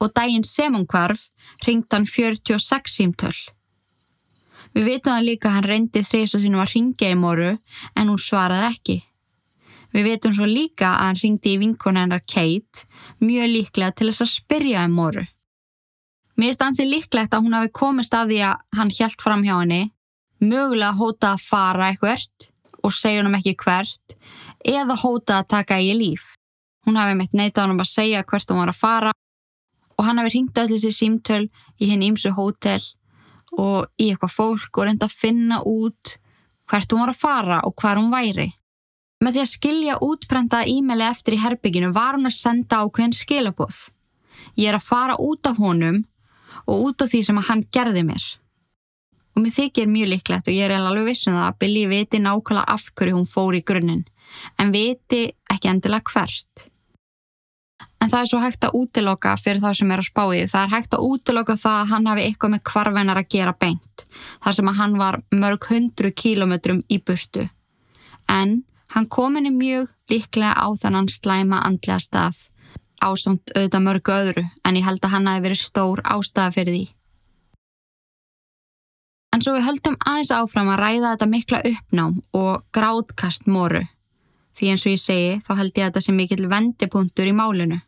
og 0.00 0.12
dægin 0.16 0.46
sem 0.46 0.74
hann 0.74 0.86
kvarf 0.86 1.28
ringd 1.66 1.90
hann 1.92 2.06
46 2.06 2.94
símtöl. 2.96 3.36
Við 4.74 4.86
veitum 4.86 5.16
að 5.16 5.26
líka 5.26 5.50
hann 5.50 5.66
reyndi 5.66 6.02
þrís 6.06 6.36
og 6.38 6.44
sínum 6.44 6.62
að 6.62 6.74
ringja 6.76 7.10
í 7.10 7.18
moru 7.18 7.50
en 7.50 8.10
hún 8.10 8.20
svaraði 8.22 8.68
ekki. 8.70 8.98
Við 9.90 10.06
veitum 10.06 10.34
svo 10.36 10.46
líka 10.46 10.92
að 10.94 11.06
hann 11.08 11.20
ringdi 11.24 11.54
í 11.56 11.60
vinkona 11.64 12.04
hennar 12.04 12.22
Kate 12.22 12.86
mjög 13.18 13.50
líklega 13.50 13.96
til 13.98 14.10
þess 14.10 14.24
að 14.26 14.34
spyrja 14.36 14.84
um 14.86 14.94
moru. 14.94 15.24
Mér 16.38 16.54
stansi 16.54 16.86
líklegt 16.86 17.34
að 17.34 17.42
hún 17.44 17.56
hafi 17.58 17.72
komist 17.74 18.14
af 18.16 18.30
því 18.30 18.38
að 18.46 18.78
hann 18.78 18.92
hjælt 18.94 19.20
fram 19.20 19.42
hjá 19.44 19.56
henni, 19.58 19.90
mögulega 20.40 20.96
hóta 20.96 21.34
að 21.34 21.46
fara 21.46 21.90
eitthvert 21.90 22.50
og 22.82 22.94
segja 22.96 23.22
hann 23.22 23.36
ekki 23.36 23.56
hvert 23.60 24.16
eða 24.66 24.96
hóta 25.00 25.40
að 25.40 25.50
taka 25.54 25.80
í 25.80 25.92
líf. 25.96 26.34
Hún 26.86 26.96
hafi 26.96 27.16
mitt 27.18 27.34
neitað 27.36 27.66
hann 27.66 27.74
um 27.76 27.82
að 27.84 27.92
segja 27.92 28.24
hvert 28.24 28.50
hún 28.50 28.62
var 28.62 28.72
að 28.72 28.80
fara 28.80 29.12
og 29.98 30.06
hann 30.06 30.20
hafi 30.20 30.32
ringt 30.36 30.58
allir 30.58 30.80
sér 30.80 30.96
símtöl 30.96 31.44
í 31.78 31.90
henni 31.90 32.08
ímsu 32.08 32.32
hótel 32.36 32.80
og 33.58 33.90
í 34.00 34.08
eitthvað 34.10 34.36
fólk 34.36 34.78
og 34.78 34.88
reynda 34.88 35.08
að 35.10 35.18
finna 35.20 35.60
út 35.66 36.16
hvert 36.70 36.92
hún 36.92 37.02
var 37.02 37.12
að 37.12 37.20
fara 37.20 37.60
og 37.66 37.74
hvar 37.76 38.00
hún 38.00 38.12
væri. 38.12 38.48
Með 39.20 39.36
því 39.36 39.40
að 39.42 39.50
skilja 39.50 39.98
útprenta 40.00 40.62
e-maili 40.64 41.04
eftir 41.04 41.36
í 41.36 41.40
herbygginu 41.42 41.90
var 41.92 42.16
hún 42.16 42.30
að 42.30 42.38
senda 42.38 42.80
ákveðin 42.80 43.16
skilabóð. 43.16 43.82
Ég 44.56 44.70
er 44.70 44.78
að 44.78 44.86
fara 44.86 45.18
út 45.20 45.50
af 45.50 45.60
honum 45.60 46.04
og 46.64 46.86
út 46.86 47.04
af 47.04 47.10
því 47.12 47.20
sem 47.26 47.42
hann 47.50 47.66
gerði 47.74 48.06
mér. 48.08 48.22
Og 49.40 49.46
mér 49.46 49.54
þykir 49.54 49.88
mjög 49.88 50.10
líklegt 50.12 50.50
og 50.50 50.56
ég 50.56 50.68
er 50.68 50.76
alveg 50.76 51.06
vissun 51.08 51.32
um 51.32 51.44
að 51.46 51.56
Billy 51.62 51.86
viti 51.88 52.20
nákvæmlega 52.20 52.66
af 52.68 52.90
hverju 52.92 53.16
hún 53.16 53.28
fór 53.30 53.56
í 53.56 53.62
grunninn, 53.64 54.02
en 54.60 54.72
viti 54.74 55.22
ekki 55.48 55.70
endilega 55.72 56.12
hvert. 56.12 56.66
En 58.00 58.12
það 58.12 58.20
er 58.20 58.28
svo 58.28 58.40
hægt 58.40 58.64
að 58.64 58.76
útiloka 58.76 59.32
fyrir 59.40 59.62
það 59.64 59.78
sem 59.78 59.90
er 59.92 60.02
að 60.02 60.08
spá 60.10 60.22
í. 60.36 60.44
Það 60.48 60.62
er 60.62 60.74
hægt 60.74 60.96
að 60.96 61.06
útiloka 61.08 61.56
það 61.56 61.78
að 61.78 61.90
hann 61.94 62.10
hafi 62.10 62.26
eitthvað 62.26 62.52
með 62.54 62.66
kvarvenar 62.68 63.20
að 63.20 63.30
gera 63.32 63.56
beint, 63.56 64.04
þar 64.44 64.56
sem 64.58 64.72
að 64.72 64.78
hann 64.80 64.98
var 65.00 65.20
mörg 65.32 65.70
hundru 65.72 66.12
kílometrum 66.12 66.84
í 66.88 67.00
burtu. 67.00 67.48
En 68.28 68.60
Hann 68.90 69.06
kominni 69.06 69.50
mjög 69.54 69.90
líklega 70.10 70.50
á 70.58 70.66
þannan 70.74 71.06
slæma 71.06 71.60
andlega 71.62 72.00
stað 72.02 72.46
ásamt 73.00 73.52
auðvitað 73.54 73.84
mörgu 73.84 74.14
öðru 74.14 74.42
en 74.66 74.78
ég 74.78 74.86
held 74.86 75.04
að 75.06 75.12
hann 75.14 75.28
hafi 75.30 75.44
verið 75.44 75.60
stór 75.62 76.02
ástæða 76.02 76.54
fyrir 76.56 76.74
því. 76.74 76.82
En 79.30 79.42
svo 79.42 79.54
við 79.54 79.66
höldum 79.68 79.96
aðeins 80.02 80.32
áfram 80.34 80.72
að 80.72 80.80
ræða 80.82 81.14
þetta 81.14 81.30
mikla 81.30 81.62
uppnám 81.70 82.16
og 82.36 82.64
grátkast 82.74 83.46
moru 83.46 83.84
því 84.58 84.72
eins 84.72 84.84
og 84.84 84.92
ég 84.92 85.00
segi 85.00 85.36
þá 85.46 85.52
held 85.60 85.78
ég 85.78 85.86
þetta 85.88 86.02
sé 86.04 86.14
mikill 86.14 86.48
vendipunktur 86.50 87.30
í 87.30 87.36
málinu. 87.36 87.78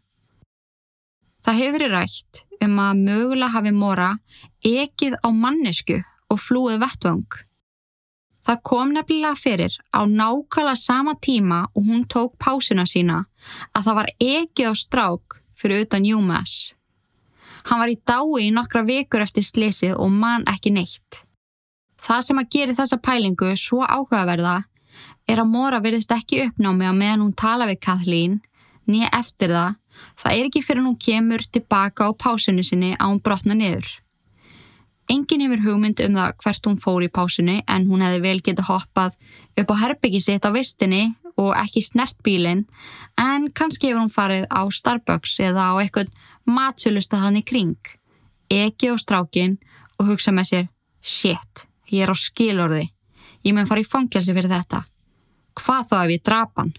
Það 1.42 1.58
hefur 1.58 1.74
verið 1.76 1.94
rætt 1.96 2.42
um 2.62 2.76
að 2.78 3.00
mögulega 3.08 3.54
hafi 3.56 3.72
mora 3.74 4.10
ekið 4.62 5.18
á 5.18 5.28
mannesku 5.34 5.98
og 6.30 6.38
flúið 6.40 6.78
vettvang. 6.84 7.26
Það 8.42 8.62
kom 8.66 8.92
nefnilega 8.94 9.38
fyrir 9.38 9.74
á 9.94 10.00
nákvæmlega 10.06 10.78
sama 10.78 11.14
tíma 11.22 11.64
og 11.74 11.82
hún 11.86 12.06
tók 12.10 12.38
pásuna 12.38 12.86
sína 12.86 13.24
að 13.74 13.84
það 13.86 13.98
var 13.98 14.14
ekki 14.18 14.66
á 14.66 14.72
strák 14.74 15.42
fyrir 15.58 15.84
utan 15.86 16.06
UMass. 16.06 16.72
Hann 17.70 17.78
var 17.82 17.90
í 17.90 17.98
dái 18.02 18.46
í 18.46 18.54
nokkra 18.54 18.82
vikur 18.86 19.22
eftir 19.22 19.46
slesið 19.46 19.94
og 19.94 20.10
mann 20.10 20.46
ekki 20.50 20.72
neitt. 20.74 21.22
Það 22.02 22.22
sem 22.26 22.40
að 22.40 22.52
gera 22.56 22.76
þessa 22.76 22.98
pælingu 22.98 23.52
svo 23.58 23.82
áhugaverða 23.86 24.56
er 25.30 25.42
að 25.42 25.52
Móra 25.52 25.78
verðist 25.82 26.12
ekki 26.14 26.42
uppnámi 26.48 26.88
á 26.88 26.92
meðan 26.92 27.22
hún 27.26 27.36
tala 27.38 27.68
við 27.70 27.82
Kathleen 27.86 28.40
nýja 28.90 29.10
eftir 29.14 29.52
það, 29.54 29.76
það 30.18 30.36
er 30.38 30.48
ekki 30.48 30.62
fyrir 30.66 30.86
hún 30.86 30.98
kemur 30.98 31.44
tilbaka 31.54 32.08
á 32.08 32.10
pásunni 32.18 32.64
sinni 32.66 32.96
að 32.96 33.12
hún 33.12 33.22
brotna 33.22 33.54
niður. 33.54 33.86
Engin 35.10 35.42
hefur 35.44 35.62
hugmynd 35.66 36.00
um 36.04 36.14
það 36.16 36.36
hvert 36.42 36.68
hún 36.68 36.78
fór 36.80 37.06
í 37.06 37.10
pásunni 37.12 37.56
en 37.70 37.88
hún 37.90 38.02
hefði 38.04 38.20
vel 38.24 38.38
getið 38.40 38.68
hoppað 38.70 39.16
upp 39.60 39.72
á 39.74 39.76
herbyggi 39.82 40.22
sitt 40.24 40.46
á 40.46 40.50
vistinni 40.54 41.02
og 41.36 41.54
ekki 41.58 41.82
snert 41.84 42.18
bílinn 42.24 42.64
en 43.20 43.48
kannski 43.54 43.90
hefur 43.90 44.04
hún 44.04 44.14
farið 44.14 44.46
á 44.50 44.62
Starbucks 44.70 45.38
eða 45.42 45.70
á 45.70 45.82
eitthvað 45.82 46.12
matsölusta 46.48 47.20
hann 47.22 47.38
í 47.38 47.44
kring. 47.46 47.78
Eki 48.50 48.90
á 48.90 48.94
strákin 48.98 49.58
og 49.98 50.12
hugsa 50.12 50.34
með 50.34 50.50
sér 50.50 50.70
Shit, 51.02 51.66
ég 51.92 52.04
er 52.04 52.12
á 52.12 52.16
skilorði. 52.16 52.86
Ég 53.44 53.54
mun 53.54 53.68
fara 53.68 53.82
í 53.82 53.88
fangjasi 53.88 54.34
fyrir 54.34 54.50
þetta. 54.50 54.84
Hvað 55.60 55.88
þá 55.90 55.96
ef 56.02 56.14
ég 56.14 56.24
drapa 56.24 56.64
hann? 56.64 56.72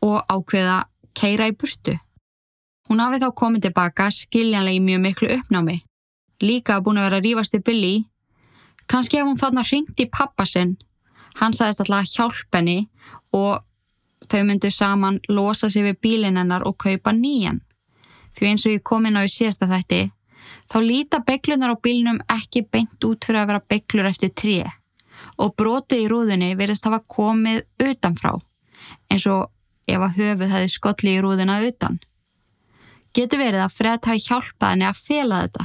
Og 0.00 0.18
ákveða 0.32 0.78
keira 1.14 1.50
í 1.50 1.54
burtu. 1.54 1.98
Hún 2.88 3.02
hafi 3.04 3.20
þá 3.22 3.28
komið 3.36 3.68
tilbaka 3.68 4.08
skiljanlega 4.14 4.78
í 4.78 4.82
mjög 4.82 5.04
miklu 5.04 5.30
uppnámi 5.36 5.80
líka 6.40 6.80
búin 6.80 7.00
að 7.00 7.08
vera 7.08 7.20
að 7.20 7.26
rífast 7.26 7.56
í 7.56 7.62
Billy. 7.64 7.94
Kanski 8.90 9.20
hef 9.20 9.28
hún 9.28 9.38
þarna 9.38 9.64
ringt 9.66 10.00
í 10.00 10.08
pappa 10.10 10.46
sinn. 10.48 10.76
Hann 11.38 11.54
sagðist 11.54 11.84
alltaf 11.84 12.00
að 12.00 12.14
hjálp 12.14 12.56
henni 12.56 12.78
og 13.36 13.60
þau 14.30 14.42
myndu 14.46 14.70
saman 14.74 15.20
losa 15.28 15.70
sér 15.70 15.90
við 15.90 16.00
bílinn 16.04 16.40
hennar 16.40 16.66
og 16.66 16.78
kaupa 16.80 17.12
nýjan. 17.14 17.60
Því 18.34 18.50
eins 18.50 18.66
og 18.66 18.74
ég 18.74 18.84
kom 18.86 19.06
inn 19.06 19.18
á 19.18 19.26
í 19.26 19.30
síðasta 19.30 19.68
þætti, 19.70 20.10
þá 20.70 20.78
líta 20.84 21.20
beiglunar 21.26 21.74
á 21.74 21.82
bílnum 21.82 22.20
ekki 22.30 22.62
beint 22.70 23.02
út 23.06 23.26
fyrir 23.26 23.42
að 23.42 23.50
vera 23.52 23.66
beiglur 23.72 24.10
eftir 24.10 24.30
tré 24.34 24.60
og 25.40 25.54
brotið 25.58 26.04
í 26.04 26.10
rúðinni 26.10 26.50
verðist 26.58 26.86
hafa 26.86 27.00
komið 27.08 27.64
utanfrá, 27.80 28.36
eins 29.10 29.26
og 29.30 29.50
ef 29.90 30.04
að 30.04 30.16
höfuð 30.20 30.52
hefði 30.54 30.72
skolli 30.72 31.14
í 31.16 31.20
rúðina 31.24 31.58
utan. 31.66 31.98
Getur 33.16 33.40
verið 33.42 33.64
að 33.64 33.74
Fred 33.74 34.06
hafi 34.06 34.22
hjálpað 34.28 34.74
henni 34.74 34.86
að 34.86 35.00
fela 35.00 35.40
þetta. 35.44 35.64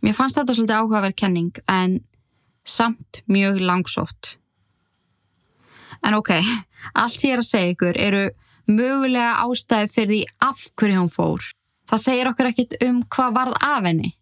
Mér 0.00 0.16
fannst 0.16 0.38
þetta 0.38 0.56
svolítið 0.56 0.76
áhugaverð 0.78 1.16
kenning 1.18 1.62
en 1.68 1.96
samt 2.64 3.22
mjög 3.26 3.58
langsótt. 3.64 4.36
En 6.06 6.16
ok, 6.16 6.36
allt 6.94 7.24
ég 7.26 7.34
er 7.34 7.42
að 7.42 7.48
segja 7.50 7.74
ykkur 7.74 7.98
eru 8.00 8.22
mögulega 8.70 9.40
ástæði 9.42 9.90
fyrir 9.90 10.12
því 10.12 10.20
af 10.46 10.62
hverju 10.78 11.00
hún 11.00 11.12
fór. 11.12 11.50
Það 11.90 12.04
segir 12.04 12.30
okkur 12.30 12.50
ekkit 12.52 12.78
um 12.86 13.02
hvað 13.10 13.36
varð 13.36 13.58
af 13.66 13.84
henni. 13.88 14.14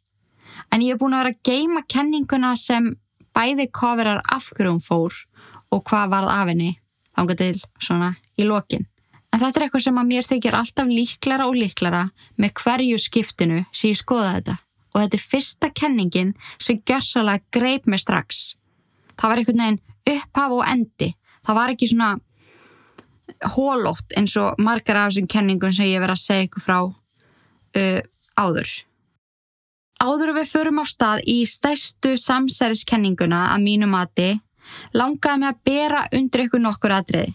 En 0.73 0.85
ég 0.85 0.95
er 0.95 1.01
búin 1.01 1.17
að 1.17 1.25
vera 1.25 1.35
að 1.35 1.43
geima 1.49 1.83
kenninguna 1.89 2.55
sem 2.59 2.93
bæði 3.37 3.69
kofirar 3.75 4.23
af 4.25 4.51
hverju 4.55 4.75
hún 4.75 4.85
fór 4.85 5.17
og 5.75 5.83
hvað 5.89 6.15
varð 6.15 6.33
af 6.35 6.53
henni 6.53 6.71
þánga 7.17 7.37
til 7.39 7.57
svona 7.83 8.15
í 8.39 8.47
lokin. 8.47 8.87
En 9.33 9.43
þetta 9.43 9.61
er 9.61 9.67
eitthvað 9.67 9.85
sem 9.85 10.01
að 10.01 10.09
mér 10.09 10.27
þykir 10.27 10.57
alltaf 10.57 10.89
líklara 10.89 11.49
og 11.51 11.59
líklara 11.59 12.05
með 12.41 12.55
hverju 12.63 13.01
skiptinu 13.03 13.65
sem 13.73 13.93
ég 13.93 14.01
skoða 14.01 14.39
þetta 14.39 14.57
og 14.89 15.03
þetta 15.03 15.19
er 15.19 15.27
fyrsta 15.31 15.71
kenningin 15.77 16.33
sem 16.57 16.81
gössalega 16.89 17.45
greip 17.55 17.87
mig 17.87 18.01
strax. 18.03 18.55
Það 19.19 19.31
var 19.31 19.43
einhvern 19.43 19.63
veginn 19.63 19.83
upphaf 20.15 20.55
og 20.57 20.65
endi. 20.67 21.11
Það 21.45 21.59
var 21.59 21.75
ekki 21.75 21.91
svona 21.91 22.11
hólótt 23.55 24.17
eins 24.19 24.35
og 24.41 24.59
margar 24.63 24.99
af 25.03 25.13
þessum 25.13 25.29
kenningum 25.31 25.75
sem 25.75 25.91
ég 25.91 26.01
verið 26.03 26.17
að 26.17 26.25
segja 26.25 26.49
ykkur 26.49 26.65
frá 26.65 26.79
uh, 26.89 28.01
áður. 28.41 28.73
Áður 29.99 30.31
við 30.37 30.47
förum 30.47 30.79
á 30.79 30.85
stað 30.87 31.25
í 31.27 31.41
stæstu 31.51 32.13
samsæriskenninguna 32.23 33.49
að 33.51 33.65
mínu 33.65 33.89
mati 33.91 34.29
langaði 34.95 35.41
mig 35.43 35.49
að 35.49 35.63
bera 35.67 36.03
undir 36.15 36.45
ykkur 36.45 36.63
nokkur 36.63 36.95
aðriði. 36.95 37.33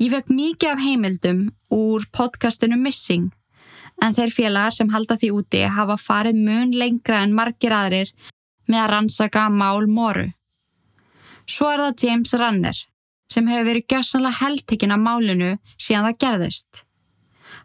Ég 0.00 0.14
fekk 0.14 0.30
mikið 0.32 0.70
af 0.70 0.80
heimildum 0.80 1.42
úr 1.76 2.06
podcastinu 2.16 2.78
Missing 2.80 3.26
en 4.00 4.16
þeir 4.16 4.32
félagar 4.32 4.72
sem 4.72 4.88
halda 4.94 5.18
því 5.20 5.30
úti 5.36 5.60
hafa 5.68 5.98
farið 6.00 6.38
mun 6.46 6.72
lengra 6.72 7.20
en 7.20 7.34
margir 7.36 7.74
aðrir 7.76 8.14
með 8.64 8.80
að 8.84 8.90
rannsaka 8.94 9.42
mál 9.52 9.84
moru. 9.92 10.30
Svo 11.44 11.68
er 11.68 11.84
það 11.84 12.06
James 12.06 12.32
Ranner 12.32 12.80
sem 13.28 13.52
hefur 13.52 13.68
verið 13.68 13.90
gjössanlega 13.92 14.40
heldtekinn 14.40 14.96
af 14.96 15.04
málinu 15.04 15.52
síðan 15.76 16.08
það 16.08 16.18
gerðist. 16.24 16.82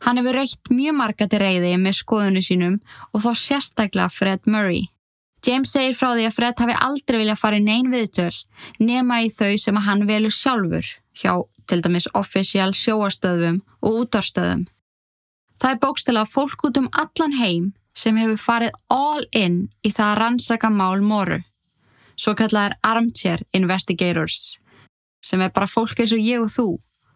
Hann 0.06 0.20
hefur 0.22 0.38
reykt 0.38 0.70
mjög 0.74 0.98
margati 1.00 1.40
reyði 1.42 1.74
með 1.82 2.00
skoðunu 2.02 2.44
sínum 2.46 2.78
og 3.14 3.24
þá 3.26 3.32
sérstaklega 3.42 4.14
Fred 4.14 4.46
Murray. 4.46 4.88
James 5.46 5.72
segir 5.72 5.96
frá 5.96 6.12
því 6.14 6.26
að 6.28 6.36
Fred 6.36 6.62
hafi 6.64 6.78
aldrei 6.84 7.20
viljað 7.22 7.42
fara 7.42 7.60
í 7.60 7.64
neyn 7.64 7.92
viðtöl 7.94 8.34
nema 8.84 9.22
í 9.24 9.30
þau 9.32 9.54
sem 9.62 9.78
hann 9.86 10.08
velur 10.10 10.34
sjálfur 10.34 10.88
hjá 11.18 11.34
til 11.68 11.82
dæmis 11.84 12.08
official 12.18 12.74
sjóastöðum 12.76 13.62
og 13.82 14.02
útarstöðum. 14.04 14.66
Það 15.58 15.74
er 15.74 15.82
bókstala 15.84 16.26
fólk 16.30 16.68
út 16.68 16.80
um 16.82 16.90
allan 16.94 17.38
heim 17.40 17.72
sem 17.98 18.18
hefur 18.20 18.42
farið 18.42 18.76
all 18.94 19.24
in 19.36 19.68
í 19.84 19.92
það 19.92 20.12
að 20.12 20.20
rannsaka 20.22 20.70
mál 20.70 21.02
moru. 21.02 21.40
Svo 22.18 22.34
kallar 22.38 22.78
armchair 22.86 23.44
investigators 23.54 24.58
sem 25.22 25.42
er 25.42 25.54
bara 25.54 25.70
fólk 25.70 26.00
eins 26.00 26.14
og 26.14 26.22
ég 26.22 26.44
og 26.44 26.52
þú 26.54 26.68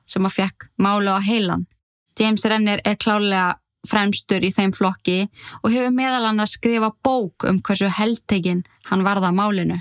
sem 0.10 0.26
að 0.26 0.38
fekk 0.40 0.68
málu 0.82 1.14
á 1.14 1.20
heilan. 1.24 1.68
James 2.22 2.46
Renner 2.46 2.82
er 2.86 3.00
klálega 3.02 3.56
fremstur 3.90 4.44
í 4.46 4.52
þeim 4.54 4.74
flokki 4.78 5.24
og 5.64 5.72
hefur 5.74 5.94
meðal 5.96 6.28
hann 6.28 6.44
að 6.44 6.52
skrifa 6.54 6.92
bók 7.04 7.48
um 7.50 7.62
hversu 7.66 7.90
heldtegin 7.90 8.62
hann 8.92 9.06
varða 9.08 9.32
málinu. 9.34 9.80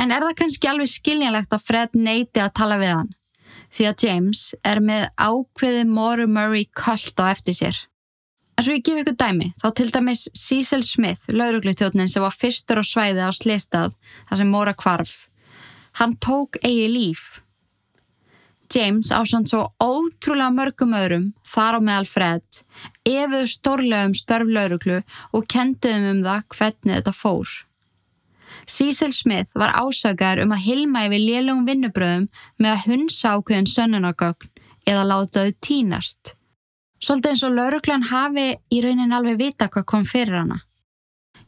En 0.00 0.10
er 0.10 0.24
það 0.24 0.38
kannski 0.40 0.70
alveg 0.70 0.90
skiljanlegt 0.90 1.54
að 1.54 1.66
Fred 1.68 1.94
neyti 1.94 2.42
að 2.42 2.54
tala 2.58 2.80
við 2.80 2.94
hann? 2.96 3.12
Því 3.70 3.86
að 3.86 4.04
James 4.06 4.40
er 4.66 4.80
með 4.82 5.06
ákveði 5.14 5.84
Moru 5.86 6.26
Murray 6.26 6.66
kallt 6.74 7.22
á 7.22 7.30
eftir 7.30 7.54
sér. 7.54 7.78
En 8.58 8.66
svo 8.66 8.74
ég 8.74 8.82
gef 8.84 8.98
ykkur 9.00 9.16
dæmi, 9.16 9.52
þá 9.56 9.68
til 9.78 9.86
dæmis 9.94 10.26
Cecil 10.36 10.82
Smith, 10.84 11.30
lauruglithjóðnin 11.30 12.10
sem 12.10 12.24
var 12.24 12.34
fyrstur 12.34 12.82
á 12.82 12.84
svæði 12.84 13.22
á 13.24 13.30
Slistad, 13.32 13.94
þar 14.28 14.40
sem 14.42 14.50
Mora 14.50 14.74
kvarf. 14.76 15.14
Hann 15.96 16.18
tók 16.20 16.58
eigi 16.60 16.90
líf. 16.90 17.40
James 18.70 19.10
ásand 19.10 19.50
svo 19.50 19.64
ótrúlega 19.82 20.50
mörgum 20.54 20.94
öðrum, 20.94 21.26
þar 21.42 21.78
á 21.78 21.80
meðal 21.82 22.06
Fred, 22.06 22.60
efuðu 23.08 23.48
stórlega 23.50 24.06
um 24.06 24.14
störf 24.14 24.52
lauruglu 24.54 25.00
og 25.34 25.48
kenduðum 25.50 26.06
um 26.12 26.22
það 26.26 26.46
hvernig 26.54 26.94
þetta 26.94 27.14
fór. 27.16 27.50
Cecil 28.70 29.12
Smith 29.12 29.50
var 29.58 29.74
ásakaður 29.74 30.44
um 30.44 30.54
að 30.54 30.64
hilma 30.68 31.06
yfir 31.08 31.24
lélugum 31.24 31.66
vinnubröðum 31.66 32.28
með 32.60 32.70
að 32.72 32.84
hunsa 32.86 33.34
ákveðin 33.34 33.70
sönnunagögn 33.70 34.50
eða 34.86 35.06
láta 35.08 35.44
þau 35.46 35.56
tínast. 35.66 36.34
Svolítið 37.00 37.32
eins 37.32 37.44
og 37.46 37.56
lauruglan 37.56 38.06
hafi 38.10 38.50
í 38.70 38.82
raunin 38.84 39.16
alveg 39.16 39.40
vita 39.40 39.70
hvað 39.72 39.88
kom 39.88 40.04
fyrir 40.06 40.42
hana. 40.42 40.60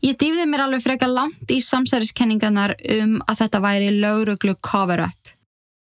Ég 0.03 0.17
dýfði 0.19 0.49
mér 0.51 0.65
alveg 0.65 0.83
freka 0.83 1.07
langt 1.07 1.53
í 1.55 1.61
samsæriskenningarnar 1.63 2.75
um 2.97 3.21
að 3.29 3.45
þetta 3.45 3.61
væri 3.63 3.93
lauruglu 4.01 4.57
cover-up. 4.59 5.37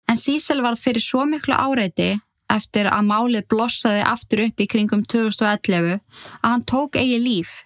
En 0.10 0.18
Cecil 0.18 0.62
var 0.62 0.78
fyrir 0.78 1.04
svo 1.04 1.26
miklu 1.30 1.56
áreiti 1.58 2.14
eftir 2.52 2.90
að 2.92 3.08
málið 3.10 3.48
blossaði 3.50 4.04
aftur 4.06 4.44
upp 4.46 4.62
í 4.62 4.68
kringum 4.70 5.06
2011 5.10 5.96
að 5.96 6.50
hann 6.50 6.66
tók 6.70 7.00
eigi 7.02 7.18
líf 7.22 7.64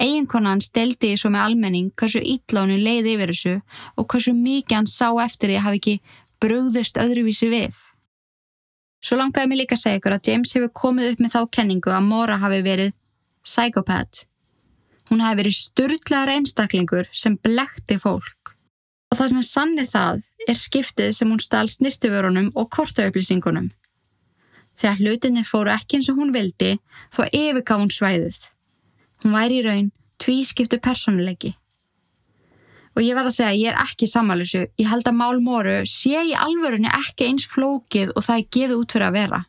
Eginkonan 0.00 0.62
steldi 0.64 1.12
svo 1.20 1.30
með 1.32 1.46
almenning 1.46 1.92
hversu 2.00 2.22
ítlánu 2.24 2.78
leiði 2.80 3.16
yfir 3.16 3.32
þessu 3.32 3.54
og 4.00 4.08
hversu 4.08 4.32
mikið 4.36 4.76
hann 4.78 4.88
sá 4.88 5.08
eftir 5.24 5.52
því 5.52 5.58
að 5.58 5.64
hafi 5.66 5.80
ekki 5.80 5.96
brugðist 6.42 6.98
öðruvísi 6.98 7.50
við. 7.52 7.76
Svo 9.02 9.18
langaði 9.18 9.50
mig 9.50 9.60
líka 9.60 9.76
að 9.76 9.82
segja 9.82 10.00
ykkur 10.00 10.16
að 10.16 10.30
James 10.30 10.54
hefur 10.56 10.72
komið 10.82 11.10
upp 11.12 11.22
með 11.22 11.34
þá 11.34 11.40
kenningu 11.58 11.92
að 11.92 12.08
Mora 12.08 12.38
hafi 12.40 12.60
verið 12.64 12.94
psykopat. 13.44 14.24
Hún 15.10 15.22
hafi 15.22 15.40
verið 15.42 15.58
sturdlaður 15.58 16.34
einstaklingur 16.38 17.10
sem 17.12 17.36
blekti 17.36 17.98
fólk. 18.00 18.41
Og 19.12 19.18
það 19.18 19.28
sem 19.28 19.42
sannið 19.44 19.88
það 19.92 20.20
er 20.48 20.56
skiptið 20.56 21.10
sem 21.12 21.28
hún 21.28 21.40
stál 21.44 21.68
snirtiförunum 21.68 22.46
og 22.56 22.70
kortaupplýsingunum. 22.72 23.68
Þegar 24.80 25.02
hlutinni 25.02 25.42
fóru 25.44 25.68
ekki 25.74 25.98
eins 25.98 26.08
og 26.08 26.16
hún 26.16 26.32
vildi, 26.32 26.78
þó 27.12 27.26
yfirgaf 27.28 27.82
hún 27.82 27.92
svæðið. 27.92 28.38
Hún 29.22 29.36
væri 29.36 29.60
í 29.60 29.66
raun 29.66 29.90
tvískiptu 30.22 30.80
personuleiki. 30.80 31.52
Og 32.96 33.04
ég 33.04 33.16
verða 33.16 33.30
að 33.30 33.36
segja, 33.36 33.52
ég 33.56 33.72
er 33.72 33.84
ekki 33.84 34.08
samanlösu. 34.08 34.64
Ég 34.80 34.88
held 34.88 35.06
að 35.08 35.18
málmóru 35.20 35.78
sé 35.88 36.24
í 36.28 36.34
alvörunni 36.36 36.90
ekki 36.92 37.28
eins 37.30 37.46
flókið 37.48 38.12
og 38.16 38.24
það 38.24 38.40
er 38.40 38.50
gefið 38.56 38.78
út 38.78 38.96
fyrir 38.96 39.08
að 39.08 39.16
vera. 39.16 39.40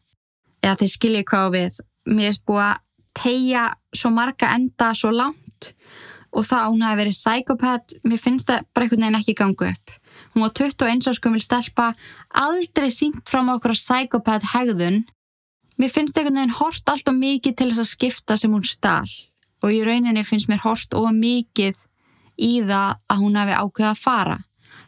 Eða 0.64 0.80
þeir 0.80 0.94
skiljið 0.94 1.26
hvað 1.32 1.50
við. 1.56 1.82
Mér 2.12 2.32
er 2.32 2.40
búið 2.48 2.66
að 2.68 2.84
tegja 3.24 3.64
svo 3.96 4.12
marga 4.12 4.52
enda 4.56 4.92
svo 4.98 5.12
langt 5.16 5.43
og 6.34 6.46
það 6.48 6.70
hún 6.72 6.86
hafi 6.86 7.00
verið 7.02 7.18
psykopat, 7.18 7.96
mér 8.04 8.22
finnst 8.22 8.50
það 8.50 8.66
bara 8.74 8.86
einhvern 8.86 9.06
veginn 9.06 9.20
ekki 9.20 9.36
gangu 9.38 9.68
upp. 9.70 9.98
Hún 10.34 10.46
var 10.46 10.54
21 10.58 11.10
áskum 11.12 11.36
vil 11.38 11.44
stelpa, 11.46 11.92
aldrei 12.30 12.90
sínt 12.94 13.30
fram 13.30 13.52
á 13.54 13.58
okkur 13.58 13.76
á 13.76 13.78
psykopat 13.78 14.48
hegðun. 14.54 15.04
Mér 15.78 15.94
finnst 15.94 16.18
einhvern 16.18 16.42
veginn 16.42 16.58
hort 16.58 16.90
alltaf 16.90 17.18
mikið 17.18 17.58
til 17.58 17.70
þess 17.70 17.84
að 17.84 17.92
skipta 17.92 18.38
sem 18.38 18.54
hún 18.54 18.66
stál 18.66 19.10
og 19.64 19.72
í 19.72 19.84
rauninni 19.86 20.26
finnst 20.28 20.50
mér 20.52 20.64
hort 20.66 20.94
of 20.98 21.14
mikið 21.16 21.78
í 22.42 22.56
það 22.66 22.98
að 23.14 23.22
hún 23.22 23.38
hafi 23.40 23.56
ákveða 23.62 23.94
að 23.94 24.02
fara. 24.02 24.40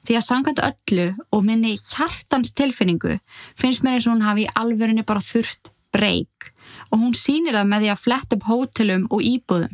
Því 0.06 0.18
að 0.18 0.26
sangkvæmt 0.28 0.62
öllu 0.66 1.06
og 1.34 1.46
minni 1.46 1.78
hjartans 1.78 2.54
tilfinningu 2.58 3.16
finnst 3.58 3.86
mér 3.86 3.98
eins 3.98 4.10
og 4.10 4.16
hún 4.16 4.26
hafi 4.26 4.46
í 4.46 4.52
alverðinni 4.60 5.06
bara 5.08 5.24
þurft 5.24 5.72
breyk 5.96 6.52
og 6.92 7.00
hún 7.02 7.16
sýnir 7.18 7.58
það 7.58 7.72
með 7.72 7.86
því 7.86 7.92
að 7.94 8.04
fletta 8.04 8.38
upp 8.38 8.48
hótelum 8.50 9.08
og 9.10 9.24
íbúðum. 9.26 9.74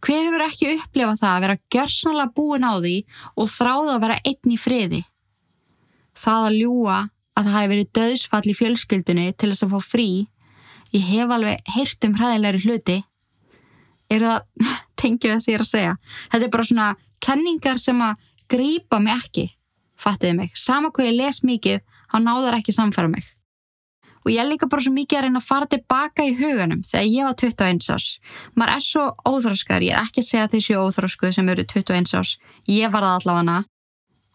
Hver 0.00 0.24
hefur 0.24 0.44
ekki 0.46 0.72
upplefað 0.78 1.20
það 1.20 1.34
að 1.34 1.44
vera 1.44 1.58
gjörsanlega 1.74 2.34
búin 2.36 2.64
á 2.66 2.72
því 2.80 2.96
og 3.36 3.50
þráða 3.52 3.94
að 3.94 4.02
vera 4.06 4.18
einn 4.30 4.54
í 4.54 4.58
friði? 4.60 5.00
Það 6.20 6.46
að 6.48 6.58
ljúa 6.60 6.96
að 7.36 7.44
það 7.44 7.56
hefur 7.56 7.72
verið 7.74 7.92
döðsfall 7.98 8.42
í 8.46 8.56
fjölskyldunni 8.56 9.28
til 9.36 9.52
þess 9.52 9.66
að 9.66 9.74
fá 9.76 9.90
frí, 9.92 10.08
ég 10.96 11.06
hef 11.12 11.36
alveg 11.36 11.72
heyrt 11.76 12.08
um 12.08 12.16
hræðilegri 12.18 12.64
hluti. 12.66 12.98
Er 14.10 14.26
það 14.26 14.68
tengið 15.00 15.36
þess 15.36 15.48
að 15.48 15.52
ég 15.52 15.60
er 15.60 15.66
að 15.66 15.72
segja? 15.74 15.94
Þetta 16.32 16.48
er 16.48 16.54
bara 16.56 16.68
svona 16.72 16.90
kenningar 17.20 17.80
sem 17.80 18.04
að 18.04 18.28
grýpa 18.50 19.00
mig 19.04 19.16
ekki 19.20 19.46
fattiði 20.00 20.38
mig, 20.38 20.56
sama 20.56 20.90
hvað 20.94 21.10
ég 21.10 21.18
les 21.18 21.42
mikið 21.44 21.84
þá 22.10 22.16
náðar 22.24 22.56
ekki 22.60 22.74
samfara 22.74 23.10
mig 23.12 23.26
og 24.20 24.30
ég 24.32 24.40
er 24.42 24.48
líka 24.48 24.68
bara 24.68 24.84
svo 24.84 24.92
mikið 24.92 25.18
að 25.18 25.24
reyna 25.26 25.40
að 25.40 25.48
fara 25.48 25.68
tilbaka 25.70 26.26
í 26.28 26.36
huganum 26.36 26.82
þegar 26.84 27.08
ég 27.08 27.28
var 27.28 27.36
21 27.40 27.90
ás 27.94 28.06
maður 28.54 28.72
er 28.74 28.84
svo 28.84 29.04
óþróskar, 29.24 29.84
ég 29.84 29.96
er 29.96 30.04
ekki 30.04 30.22
að 30.22 30.28
segja 30.28 30.48
þessi 30.54 30.76
óþróskuð 30.76 31.36
sem 31.36 31.52
eru 31.52 31.64
21 31.64 32.16
ás 32.20 32.34
ég 32.68 32.92
var 32.92 33.06
það 33.06 33.20
allavega. 33.20 33.60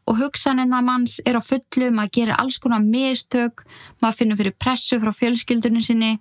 Og 0.06 0.20
hugsanina 0.22 0.84
manns 0.86 1.18
er 1.26 1.38
á 1.38 1.42
fullu 1.42 1.90
maður 1.90 2.14
gerir 2.14 2.38
alls 2.38 2.60
konar 2.62 2.84
mistök 2.84 3.66
maður 4.02 4.18
finnur 4.20 4.38
fyrir 4.38 4.58
pressu 4.62 5.00
frá 5.02 5.12
fjölskyldunni 5.14 5.82
sinni 5.82 6.12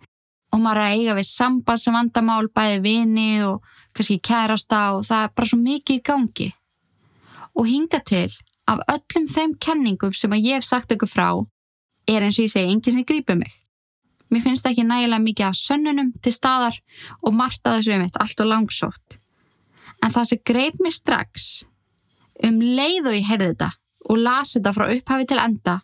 og 0.52 0.62
maður 0.62 0.80
er 0.80 0.86
að 0.86 0.98
eiga 1.00 1.16
við 1.18 1.28
sambandsvandamál, 1.28 2.48
bæði 2.54 2.80
vini 2.84 3.42
og 3.44 3.64
kannski 3.96 4.20
kærasta 4.24 4.80
og 4.96 5.04
það 5.08 5.26
er 5.26 5.34
bara 5.36 5.50
svo 5.50 5.58
mikið 5.60 5.98
í 5.98 6.04
gangi. 6.08 6.48
Og 7.54 7.68
hinga 7.68 8.00
til 8.06 8.30
af 8.70 8.80
öllum 8.88 9.26
þeim 9.28 9.58
kenningum 9.60 10.14
sem 10.16 10.32
að 10.32 10.48
ég 10.48 10.60
hef 10.60 10.68
sagt 10.68 10.94
ykkur 10.94 11.10
frá 11.10 11.28
er 12.08 12.24
eins 12.24 12.38
og 12.38 12.46
ég 12.46 12.52
segi 12.52 12.72
enginn 12.72 12.96
sem 12.96 13.06
grýpur 13.06 13.38
mig. 13.38 13.52
Mér 14.32 14.44
finnst 14.44 14.66
ekki 14.66 14.84
nægilega 14.86 15.22
mikið 15.22 15.48
af 15.50 15.58
sönnunum 15.58 16.12
til 16.22 16.32
staðar 16.34 16.78
og 17.22 17.36
margt 17.36 17.66
að 17.66 17.78
þessu 17.78 17.96
um 17.96 18.04
eitt 18.06 18.20
allt 18.20 18.44
og 18.44 18.50
langsótt. 18.50 19.18
En 20.02 20.12
það 20.12 20.30
sem 20.30 20.44
greip 20.44 20.80
mér 20.82 20.94
strax 20.96 21.50
um 22.44 22.60
leið 22.60 23.10
og 23.10 23.18
ég 23.18 23.28
heyrði 23.28 23.50
þetta 23.52 23.70
og 24.10 24.20
lasi 24.20 24.58
þetta 24.58 24.74
frá 24.76 24.88
upphafi 24.90 25.28
til 25.30 25.40
enda 25.40 25.76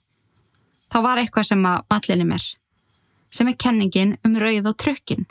þá 0.91 0.99
var 1.07 1.21
eitthvað 1.21 1.53
sem 1.53 1.69
að 1.71 1.85
mallinni 1.93 2.27
mér 2.33 2.49
sem 3.31 3.49
er 3.49 3.59
kenningin 3.59 4.17
um 4.27 4.37
rauð 4.39 4.73
og 4.73 4.77
trökkin. 4.83 5.27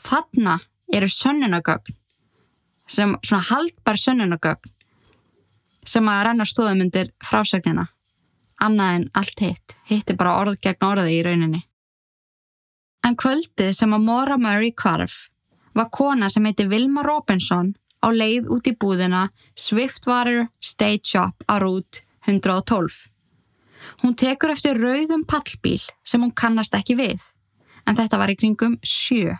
Þarna 0.00 0.58
eru 0.92 1.08
sönnunagögn, 1.10 1.96
sem 2.88 3.16
svona 3.22 3.44
haldbar 3.50 4.00
sönnunagögn, 4.00 4.72
sem 5.86 6.08
að 6.08 6.22
renna 6.28 6.46
stóðumundir 6.48 7.12
frásögnina. 7.24 7.88
Annað 8.62 8.94
en 8.96 9.08
allt 9.20 9.42
hitt, 9.44 9.65
hitt 9.88 10.10
er 10.10 10.18
bara 10.18 10.36
orð 10.42 10.60
gegn 10.62 10.86
orði 10.86 11.16
í 11.16 11.24
rauninni. 11.26 11.62
En 13.06 13.16
kvöldið 13.18 13.72
sem 13.78 13.92
að 13.94 14.06
Mora 14.06 14.36
Murray 14.40 14.72
kvarf 14.74 15.28
var 15.76 15.90
kona 15.94 16.30
sem 16.32 16.44
heiti 16.48 16.66
Vilma 16.66 17.04
Robinson 17.06 17.74
á 18.02 18.08
leið 18.10 18.48
út 18.52 18.66
í 18.66 18.74
búðina 18.74 19.28
Swiftwater 19.54 20.48
State 20.60 21.06
Shop 21.06 21.46
á 21.46 21.60
rút 21.62 22.02
112. 22.26 23.06
Hún 24.02 24.16
tekur 24.18 24.52
eftir 24.56 24.80
rauðum 24.80 25.24
pallbíl 25.28 25.80
sem 26.04 26.22
hún 26.22 26.34
kannast 26.34 26.74
ekki 26.74 26.96
við, 26.98 27.22
en 27.86 27.96
þetta 27.98 28.18
var 28.18 28.32
í 28.32 28.38
kringum 28.38 28.78
sjö. 28.82 29.36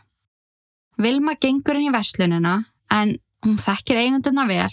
Vilma 1.02 1.34
gengur 1.40 1.80
inn 1.80 1.90
í 1.90 1.94
verslunina 1.94 2.60
en 2.94 3.16
hún 3.44 3.58
þekkir 3.60 4.00
eigunduna 4.04 4.46
vel 4.48 4.70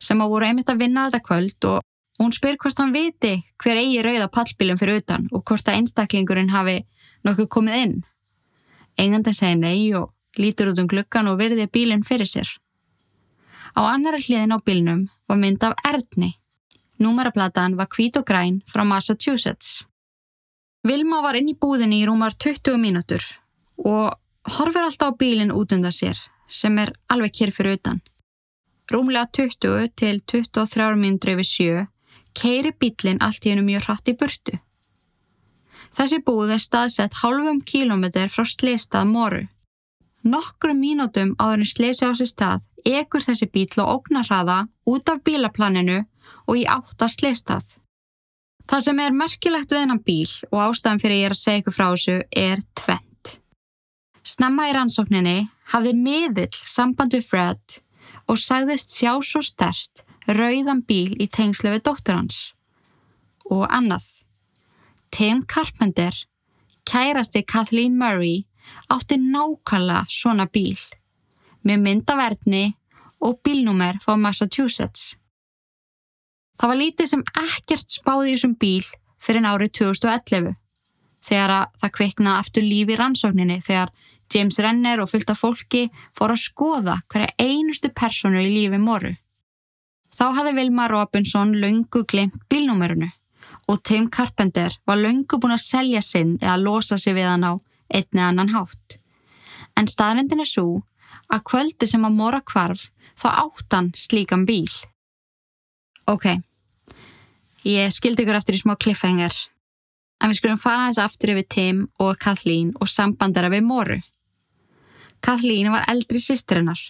sem 0.00 0.20
að 0.22 0.30
voru 0.32 0.48
einmitt 0.48 0.70
að 0.72 0.84
vinna 0.84 1.08
þetta 1.08 1.26
kvöld 1.26 1.66
og 1.68 1.82
Hún 2.20 2.34
spyr 2.36 2.58
hvort 2.60 2.76
hann 2.76 2.92
viti 2.92 3.32
hver 3.62 3.78
eigi 3.80 4.02
rauða 4.04 4.26
pallbílum 4.28 4.76
fyrir 4.76 5.00
utan 5.00 5.22
og 5.32 5.40
hvort 5.48 5.68
að 5.68 5.78
einstaklingurinn 5.80 6.50
hafi 6.52 6.82
nokkuð 7.24 7.46
komið 7.54 7.76
inn. 7.84 7.94
Engandi 9.00 9.32
segi 9.32 9.56
nei 9.56 9.94
og 9.96 10.10
lítur 10.36 10.68
út 10.74 10.82
um 10.82 10.88
glukkan 10.90 11.30
og 11.30 11.38
virði 11.40 11.64
bílinn 11.72 12.04
fyrir 12.04 12.28
sér. 12.28 12.50
Á 13.72 13.80
annara 13.88 14.20
hliðin 14.20 14.52
á 14.52 14.58
bílnum 14.60 15.06
var 15.28 15.38
mynd 15.40 15.64
af 15.64 15.80
Erdni. 15.88 16.34
Númeraplatan 17.00 17.78
var 17.78 17.88
hvít 17.88 18.18
og 18.20 18.26
græn 18.28 18.60
frá 18.68 18.84
Massachusetts. 18.84 19.86
Vilma 20.84 21.22
var 21.24 21.38
inn 21.40 21.48
í 21.48 21.56
búðinni 21.56 22.02
í 22.02 22.08
rúmar 22.08 22.36
20 22.36 22.76
mínútur 22.82 23.24
og 23.80 24.12
horfir 24.58 24.84
alltaf 24.84 25.16
á 25.16 25.18
bílinn 25.22 25.54
út 25.56 25.72
undan 25.72 25.92
sér 25.92 26.20
sem 26.48 26.76
er 26.84 26.92
alveg 27.08 27.32
kér 27.38 27.54
fyrir 27.56 27.78
utan. 27.80 28.02
Rúmlega 28.92 29.24
20 29.32 29.88
til 29.96 30.20
23 30.20 31.00
mínútur 31.00 31.32
yfir 31.32 31.48
sjö 31.48 31.86
keiri 32.36 32.72
bílinn 32.72 33.22
allt 33.24 33.46
í 33.46 33.52
hennu 33.52 33.64
mjög 33.66 33.86
hratt 33.86 34.10
í 34.12 34.16
burtu. 34.18 34.58
Þessi 35.96 36.20
búð 36.26 36.54
er 36.54 36.62
staðsett 36.62 37.18
hálfum 37.22 37.60
kílometr 37.66 38.30
frá 38.30 38.46
sleistað 38.46 39.10
moru. 39.10 39.42
Nokkrum 40.22 40.78
mínútum 40.78 41.34
áður 41.40 41.64
en 41.64 41.70
sleisi 41.70 42.06
á 42.06 42.12
sér 42.14 42.28
stað 42.30 42.66
ekur 42.86 43.24
þessi 43.24 43.48
bíl 43.50 43.68
og 43.82 43.92
ógnarraða 43.96 44.62
út 44.88 45.08
af 45.10 45.22
bílaplaninu 45.24 46.02
og 46.46 46.58
í 46.60 46.64
átt 46.68 47.02
að 47.02 47.14
sleistað. 47.16 47.64
Það 48.70 48.84
sem 48.86 49.00
er 49.02 49.16
merkilegt 49.16 49.72
við 49.72 49.82
hennan 49.82 50.02
bíl 50.06 50.30
og 50.50 50.60
ástæðan 50.68 51.00
fyrir 51.02 51.18
ég 51.18 51.30
er 51.30 51.34
að 51.34 51.40
segja 51.40 51.62
ykkur 51.62 51.74
frá 51.74 51.86
þessu 51.88 52.16
er 52.30 52.62
tvent. 52.78 53.32
Snemma 54.22 54.68
í 54.70 54.74
rannsókninni 54.76 55.38
hafði 55.72 55.94
miðill 55.96 56.54
samband 56.54 57.16
við 57.16 57.26
Fred 57.26 57.80
og 58.30 58.38
sagðist 58.38 58.94
sjá 58.94 59.16
svo 59.26 59.42
stert 59.42 60.04
rauðan 60.28 60.82
bíl 60.86 61.14
í 61.20 61.28
tengslu 61.32 61.72
við 61.74 61.84
dóttur 61.88 62.18
hans. 62.18 62.40
Og 63.50 63.66
annað. 63.70 64.04
Tim 65.10 65.42
Carpenter, 65.42 66.14
kærasti 66.86 67.42
Kathleen 67.42 67.96
Murray, 67.98 68.44
átti 68.92 69.18
nákvæmlega 69.18 70.04
svona 70.08 70.46
bíl 70.46 70.78
með 71.66 71.82
myndaverðni 71.84 72.64
og 73.20 73.40
bílnúmer 73.44 73.98
fá 74.04 74.14
Massachusetts. 74.16 75.14
Það 76.60 76.70
var 76.70 76.78
lítið 76.80 77.10
sem 77.10 77.24
ekkert 77.40 77.92
spáði 77.92 78.30
í 78.30 78.36
þessum 78.36 78.54
bíl 78.60 78.84
fyrir 79.20 79.48
árið 79.48 79.72
2011 79.80 80.54
þegar 81.26 81.54
það 81.80 81.94
kveiknaði 81.96 82.40
aftur 82.40 82.64
lífi 82.64 82.94
í 82.94 83.00
rannsókninni 83.00 83.58
þegar 83.64 83.92
James 84.30 84.60
Renner 84.62 85.02
og 85.02 85.10
fylgta 85.10 85.34
fólki 85.34 85.88
fór 86.16 86.34
að 86.34 86.44
skoða 86.44 87.00
hverja 87.10 87.34
einustu 87.42 87.90
personu 87.90 88.40
í 88.44 88.52
lífi 88.52 88.78
moru. 88.80 89.12
Þá 90.20 90.26
hafði 90.36 90.50
Vilma 90.52 90.84
Robinson 90.92 91.54
löngu 91.56 92.02
glimt 92.04 92.42
bílnúmerunu 92.52 93.06
og 93.72 93.78
Tim 93.88 94.10
Carpenter 94.12 94.74
var 94.84 94.98
löngu 95.00 95.38
búin 95.40 95.54
að 95.54 95.62
selja 95.64 96.02
sinn 96.04 96.34
eða 96.42 96.58
losa 96.60 96.98
sig 97.00 97.14
við 97.16 97.30
hann 97.30 97.46
á 97.48 97.52
einni 97.88 98.20
annan 98.20 98.50
hátt. 98.52 98.98
En 99.80 99.88
staðrindin 99.88 100.42
er 100.44 100.50
svo 100.50 100.82
að 101.32 101.46
kvöldi 101.48 101.88
sem 101.88 102.04
að 102.04 102.18
mora 102.18 102.40
kvarf 102.44 102.90
þá 103.16 103.28
áttan 103.30 103.88
slíkan 103.96 104.44
bíl. 104.44 104.68
Ok, 106.10 106.26
ég 107.64 107.94
skildi 107.94 108.26
ykkur 108.26 108.36
eftir 108.36 108.58
í 108.58 108.60
smá 108.60 108.74
kliffhengar, 108.76 109.32
en 110.20 110.28
við 110.28 110.40
skulum 110.40 110.60
fara 110.60 110.90
þess 110.90 111.04
aftur 111.04 111.32
yfir 111.32 111.48
Tim 111.54 111.80
og 112.02 112.18
Kathleen 112.20 112.74
og 112.76 112.92
sambandara 112.92 113.48
við 113.52 113.64
moru. 113.64 113.96
Kathleen 115.24 115.72
var 115.72 115.88
eldri 115.88 116.20
sýstirinnar. 116.20 116.80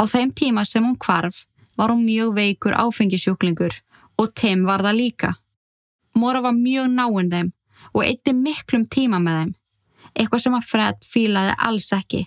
Á 0.00 0.02
þeim 0.08 0.32
tíma 0.32 0.64
sem 0.64 0.84
hún 0.84 0.96
kvarf 1.00 1.44
var 1.76 1.92
hún 1.92 2.04
mjög 2.06 2.34
veikur 2.36 2.76
áfengisjúklingur 2.76 3.74
og 4.16 4.32
Tim 4.34 4.64
var 4.64 4.84
það 4.84 4.98
líka. 5.00 5.34
Mora 6.16 6.40
var 6.40 6.56
mjög 6.56 6.88
náinn 6.92 7.30
þeim 7.32 7.52
og 7.92 8.04
eitti 8.04 8.32
miklum 8.36 8.86
tíma 8.88 9.20
með 9.20 9.40
þeim, 9.40 9.52
eitthvað 10.16 10.42
sem 10.44 10.56
að 10.56 10.70
Fred 10.70 11.04
fílaði 11.04 11.56
alls 11.68 11.90
ekki. 11.92 12.22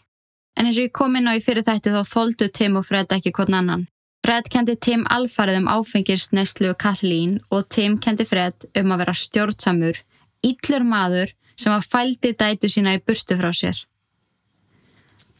En 0.57 0.67
eins 0.67 0.77
og 0.77 0.87
ég 0.87 0.93
kom 0.93 1.15
inn 1.15 1.29
á 1.29 1.33
í 1.37 1.41
fyrir 1.43 1.65
þætti 1.65 1.93
þá 1.93 2.01
þóldu 2.13 2.49
Tim 2.53 2.77
og 2.79 2.85
Fred 2.85 3.11
ekki 3.15 3.33
hvern 3.35 3.57
annan. 3.61 3.87
Fred 4.25 4.49
kendi 4.51 4.75
Tim 4.75 5.05
alfarið 5.09 5.61
um 5.61 5.69
áfengirsneslu 5.71 6.73
Kathleen 6.77 7.39
og 7.49 7.69
Tim 7.73 7.97
kendi 7.97 8.27
Fred 8.27 8.67
um 8.77 8.91
að 8.93 9.05
vera 9.05 9.15
stjórnsamur, 9.15 10.01
yllur 10.45 10.85
maður 10.85 11.33
sem 11.59 11.73
að 11.73 11.87
fældi 11.91 12.33
dætu 12.37 12.69
sína 12.71 12.95
í 12.97 13.03
burtu 13.03 13.37
frá 13.39 13.49
sér. 13.55 13.79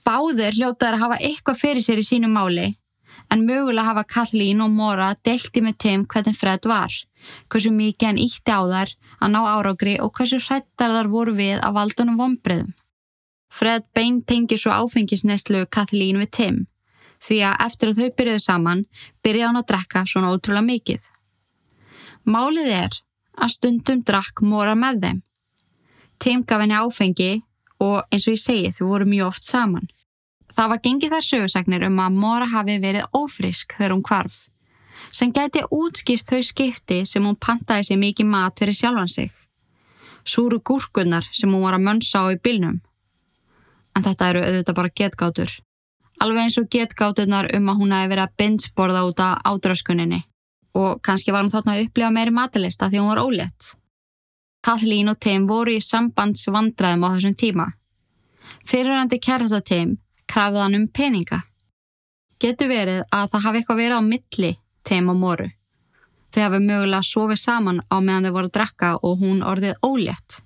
Báður 0.08 0.56
hljótaður 0.56 0.96
að 0.98 1.04
hafa 1.04 1.20
eitthvað 1.22 1.60
fyrir 1.60 1.86
sér 1.86 2.02
í 2.02 2.08
sínu 2.08 2.32
máli 2.32 2.72
en 3.30 3.46
mögulega 3.46 3.92
hafa 3.92 4.04
Kathleen 4.04 4.62
og 4.66 4.72
Mora 4.74 5.14
delti 5.26 5.62
með 5.62 5.78
Tim 5.84 6.06
hvernig 6.10 6.38
Fred 6.38 6.66
var, 6.70 6.94
hversu 7.50 7.72
mikið 7.74 8.08
hann 8.08 8.22
ítti 8.22 8.54
á 8.54 8.62
þar 8.66 8.94
að 9.20 9.34
ná 9.36 9.40
árágri 9.54 9.96
og 10.04 10.14
hversu 10.18 10.40
hrættar 10.42 10.96
þar 10.96 11.12
voru 11.14 11.36
við 11.38 11.60
af 11.62 11.76
valdunum 11.78 12.18
vonbreðum. 12.20 12.74
Fred 13.50 13.86
beint 13.94 14.28
tengi 14.30 14.58
svo 14.58 14.74
áfengisneslu 14.74 15.66
Kathleen 15.74 16.20
við 16.22 16.32
Tim, 16.38 16.58
því 17.26 17.40
að 17.50 17.62
eftir 17.66 17.92
að 17.92 18.02
þau 18.02 18.18
byrjuðu 18.18 18.44
saman, 18.44 18.84
byrja 19.26 19.50
hann 19.50 19.62
að 19.62 19.70
drekka 19.72 20.06
svona 20.10 20.34
ótrúlega 20.34 20.68
mikið. 20.70 21.06
Málið 22.30 22.74
er 22.84 23.00
að 23.40 23.54
stundum 23.56 24.04
drakk 24.06 24.44
Mora 24.46 24.76
með 24.78 25.02
þeim. 25.06 25.22
Tim 26.20 26.44
gaf 26.44 26.62
henni 26.62 26.76
áfengi 26.76 27.32
og 27.80 28.04
eins 28.12 28.28
og 28.28 28.36
ég 28.36 28.44
segi 28.44 28.72
þau 28.76 28.86
voru 28.90 29.08
mjög 29.10 29.32
oft 29.32 29.48
saman. 29.48 29.88
Það 30.60 30.68
var 30.74 30.80
gengið 30.84 31.14
þær 31.14 31.24
sögursagnir 31.24 31.84
um 31.88 32.00
að 32.04 32.16
Mora 32.20 32.46
hafi 32.52 32.74
verið 32.84 33.14
ófrisk 33.16 33.78
þegar 33.78 33.94
hún 33.94 34.02
kvarf, 34.04 34.34
sem 35.16 35.30
geti 35.32 35.62
útskýrt 35.72 36.34
þau 36.34 36.42
skipti 36.44 36.98
sem 37.08 37.24
hún 37.24 37.38
pantaði 37.40 37.86
sér 37.88 38.00
mikið 38.02 38.28
mat 38.28 38.60
fyrir 38.60 38.76
sjálfan 38.76 39.08
sig. 39.08 39.30
Súru 40.28 40.60
gúrkunnar 40.60 41.30
sem 41.32 41.48
hún 41.48 41.64
var 41.64 41.78
að 41.78 41.86
mönsa 41.86 42.20
á 42.20 42.28
í 42.28 42.36
bylnum. 42.44 42.82
En 43.96 44.04
þetta 44.04 44.28
eru 44.34 44.42
auðvitað 44.50 44.78
bara 44.82 44.92
getgátur. 45.02 45.54
Alveg 46.20 46.44
eins 46.44 46.60
og 46.60 46.68
getgáturnar 46.76 47.48
um 47.56 47.72
að 47.72 47.80
hún 47.80 47.96
hafi 47.96 48.12
verið 48.12 48.26
að 48.26 48.36
bindsborða 48.44 49.06
út 49.08 49.24
af 49.24 49.40
ádraskuninni 49.54 50.22
og 50.76 51.00
kannski 51.00 51.32
var 51.32 51.48
hún 51.48 51.54
þarna 51.56 51.78
að 51.78 51.86
upplifa 51.86 52.12
meiri 52.12 52.36
matalista 52.36 52.92
því 52.92 53.00
hún 53.00 53.14
var 53.14 53.24
ólétt. 53.24 53.72
Kathleen 54.60 55.16
og 55.16 55.24
Tim 55.24 55.48
voru 55.48 55.80
í 55.80 55.88
sambandsvandræðum 55.88 57.08
á 57.08 57.10
þessum 57.16 57.40
tíma. 57.48 57.72
Fyrirhandi 58.68 59.24
kærasta 59.24 59.64
Tim 59.64 59.96
krafði 60.30 60.64
hann 60.64 60.78
um 60.78 60.88
peninga. 60.88 61.42
Getur 62.40 62.70
verið 62.72 63.02
að 63.12 63.32
það 63.32 63.46
hafi 63.46 63.62
eitthvað 63.62 63.82
verið 63.82 64.00
á 64.00 64.04
milli 64.06 64.52
teim 64.88 65.10
og 65.12 65.18
moru. 65.20 65.48
Þau 66.30 66.44
hafi 66.44 66.60
mögulega 66.64 67.06
sofið 67.06 67.42
saman 67.42 67.82
á 67.90 67.98
meðan 67.98 68.30
þau 68.30 68.36
voru 68.38 68.50
að 68.52 68.56
drakka 68.58 68.92
og 69.02 69.18
hún 69.24 69.42
orðið 69.44 69.82
ólétt. 69.86 70.40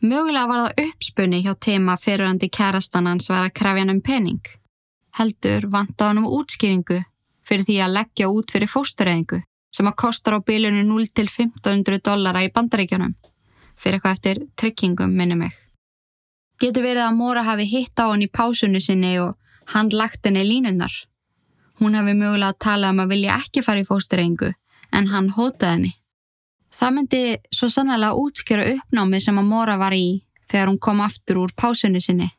Mögulega 0.00 0.46
var 0.46 0.62
það 0.62 0.86
uppspunni 0.86 1.42
hjá 1.42 1.52
teima 1.60 1.96
fyrirandi 1.98 2.48
kærastan 2.52 3.10
hans 3.10 3.28
var 3.32 3.48
að 3.48 3.56
krafja 3.58 3.82
hann 3.84 3.96
um 3.96 4.00
pening. 4.04 4.40
Heldur 5.18 5.66
vanta 5.72 6.10
hann 6.10 6.22
um 6.22 6.30
útskýringu 6.38 7.02
fyrir 7.46 7.66
því 7.66 7.76
að 7.82 7.94
leggja 7.98 8.30
út 8.30 8.52
fyrir 8.52 8.70
fóstureyðingu 8.70 9.42
sem 9.76 9.88
að 9.90 9.98
kostar 10.00 10.38
á 10.38 10.40
bílunu 10.40 10.84
0-1500 10.88 12.00
dollara 12.04 12.44
í 12.44 12.52
bandaríkjunum 12.54 13.16
fyrir 13.76 13.98
eitthvað 13.98 14.16
eftir 14.16 14.42
tryggingum 14.56 15.12
minni 15.12 15.36
mig. 15.36 15.65
Getur 16.60 16.86
verið 16.86 17.04
að 17.04 17.18
Móra 17.18 17.42
hafi 17.44 17.66
hitt 17.68 18.00
á 18.00 18.08
hann 18.08 18.24
í 18.24 18.30
pásunni 18.32 18.80
sinni 18.80 19.18
og 19.20 19.36
hann 19.74 19.90
lagt 19.92 20.24
henni 20.24 20.44
línundar. 20.46 20.92
Hún 21.80 21.96
hafi 21.98 22.14
mögulega 22.16 22.54
að 22.54 22.62
tala 22.64 22.92
um 22.94 23.02
að 23.04 23.12
vilja 23.12 23.36
ekki 23.36 23.64
fara 23.64 23.82
í 23.82 23.88
fósturrengu 23.88 24.52
en 24.96 25.10
hann 25.12 25.32
hótaði 25.36 25.72
henni. 25.72 25.92
Það 26.76 26.94
myndi 26.96 27.20
svo 27.52 27.68
sannlega 27.72 28.16
útskjöra 28.20 28.70
uppnámið 28.74 29.26
sem 29.26 29.38
að 29.40 29.50
Móra 29.50 29.76
var 29.80 29.96
í 29.96 30.22
þegar 30.48 30.70
hún 30.70 30.80
kom 30.80 31.02
aftur 31.04 31.42
úr 31.44 31.52
pásunni 31.56 32.00
sinni. 32.00 32.30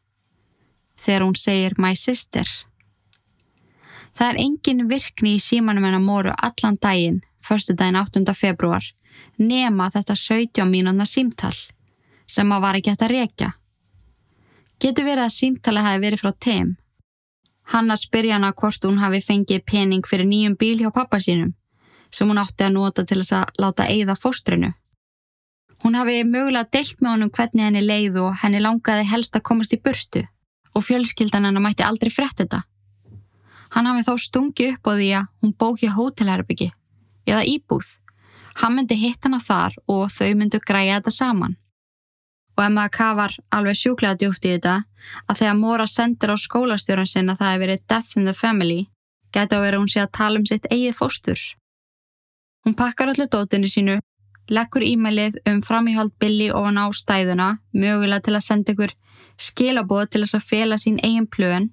Þegar 0.98 1.26
hún 1.26 1.38
segir 1.38 1.78
my 1.78 1.94
sister. 1.96 2.48
Það 4.18 4.30
er 4.32 4.42
engin 4.42 4.88
virkni 4.90 5.36
í 5.38 5.42
símanum 5.42 5.86
hennar 5.86 6.02
Móru 6.02 6.34
allan 6.34 6.78
daginn, 6.82 7.22
förstu 7.42 7.76
daginn 7.78 8.00
8. 8.02 8.34
februar, 8.34 8.86
nema 9.38 9.92
þetta 9.94 10.16
17 10.18 10.66
mínúna 10.66 11.06
símtall 11.06 11.58
sem 12.26 12.52
að 12.52 12.64
var 12.66 12.80
ekki 12.80 12.94
hægt 12.94 13.06
að 13.06 13.14
rekja. 13.14 13.52
Getur 14.78 15.08
verið 15.08 15.26
að 15.26 15.34
símtala 15.34 15.82
hafi 15.82 16.02
verið 16.04 16.22
frá 16.22 16.34
Tim. 16.38 16.76
Hann 17.74 17.90
að 17.90 18.04
spyrja 18.04 18.36
hana 18.38 18.52
hvort 18.54 18.84
hún 18.86 19.00
hafi 19.02 19.24
fengið 19.26 19.64
pening 19.66 20.06
fyrir 20.06 20.30
nýjum 20.30 20.56
bíl 20.60 20.78
hjá 20.78 20.92
pappa 20.94 21.18
sínum 21.20 21.56
sem 22.14 22.30
hún 22.30 22.40
átti 22.40 22.64
að 22.64 22.76
nota 22.78 23.04
til 23.04 23.18
þess 23.20 23.34
að 23.36 23.58
láta 23.60 23.88
eigða 23.90 24.16
fóstrinu. 24.16 24.70
Hún 25.84 25.98
hafi 25.98 26.22
mögulega 26.24 26.70
deilt 26.72 27.02
með 27.02 27.12
honum 27.12 27.34
hvernig 27.34 27.66
henni 27.66 27.84
leið 27.84 28.22
og 28.22 28.38
henni 28.44 28.62
langaði 28.64 29.10
helst 29.10 29.36
að 29.36 29.46
komast 29.50 29.74
í 29.74 29.82
burstu 29.82 30.24
og 30.78 30.86
fjölskyldan 30.86 31.50
hennar 31.50 31.66
mætti 31.66 31.84
aldrei 31.84 32.14
frett 32.14 32.38
þetta. 32.38 32.64
Hann 33.74 33.90
hafi 33.90 34.06
þá 34.06 34.14
stungi 34.24 34.72
upp 34.76 34.88
á 34.88 34.92
því 34.94 35.10
að 35.18 35.30
hún 35.42 35.58
bóki 35.58 35.90
hótelherbyggi 35.92 36.70
eða 37.28 37.44
íbúð. 37.50 37.98
Hann 38.62 38.78
myndi 38.78 38.96
hitt 38.96 39.26
hana 39.26 39.42
þar 39.42 39.76
og 39.90 40.08
þau 40.14 40.32
myndu 40.38 40.62
græja 40.62 41.02
þetta 41.02 41.18
saman 41.18 41.58
og 42.58 42.64
ef 42.66 42.74
maður 42.74 42.94
kafar 42.98 43.38
alveg 43.54 43.78
sjúklega 43.78 44.18
djúft 44.18 44.46
í 44.46 44.56
þetta 44.56 44.76
að 45.30 45.40
þegar 45.40 45.58
Móra 45.62 45.88
sendir 45.88 46.34
á 46.34 46.36
skólastjóran 46.42 47.10
sinna 47.10 47.38
það 47.38 47.52
hefur 47.54 47.66
verið 47.66 47.84
death 47.88 48.18
in 48.18 48.26
the 48.26 48.34
family 48.34 48.88
geta 49.34 49.58
að 49.58 49.66
vera 49.68 49.80
hún 49.82 49.92
sé 49.92 50.02
að 50.02 50.14
tala 50.18 50.40
um 50.40 50.46
sitt 50.48 50.68
eigið 50.72 50.96
fóstur. 50.98 51.40
Hún 52.66 52.76
pakkar 52.76 53.12
allir 53.12 53.30
dótinu 53.32 53.70
sínu, 53.72 54.00
leggur 54.50 54.84
e-mailið 54.84 55.38
um 55.52 55.62
framíhald 55.62 56.14
Billy 56.20 56.50
ofan 56.52 56.80
á 56.82 56.86
stæðuna, 56.92 57.50
mögulega 57.74 58.26
til 58.26 58.36
að 58.36 58.46
senda 58.48 58.74
ykkur 58.74 58.96
skilaboð 59.38 60.10
til 60.10 60.24
þess 60.24 60.40
að 60.40 60.48
fela 60.50 60.80
sín 60.82 60.98
eigin 61.04 61.28
plön, 61.30 61.70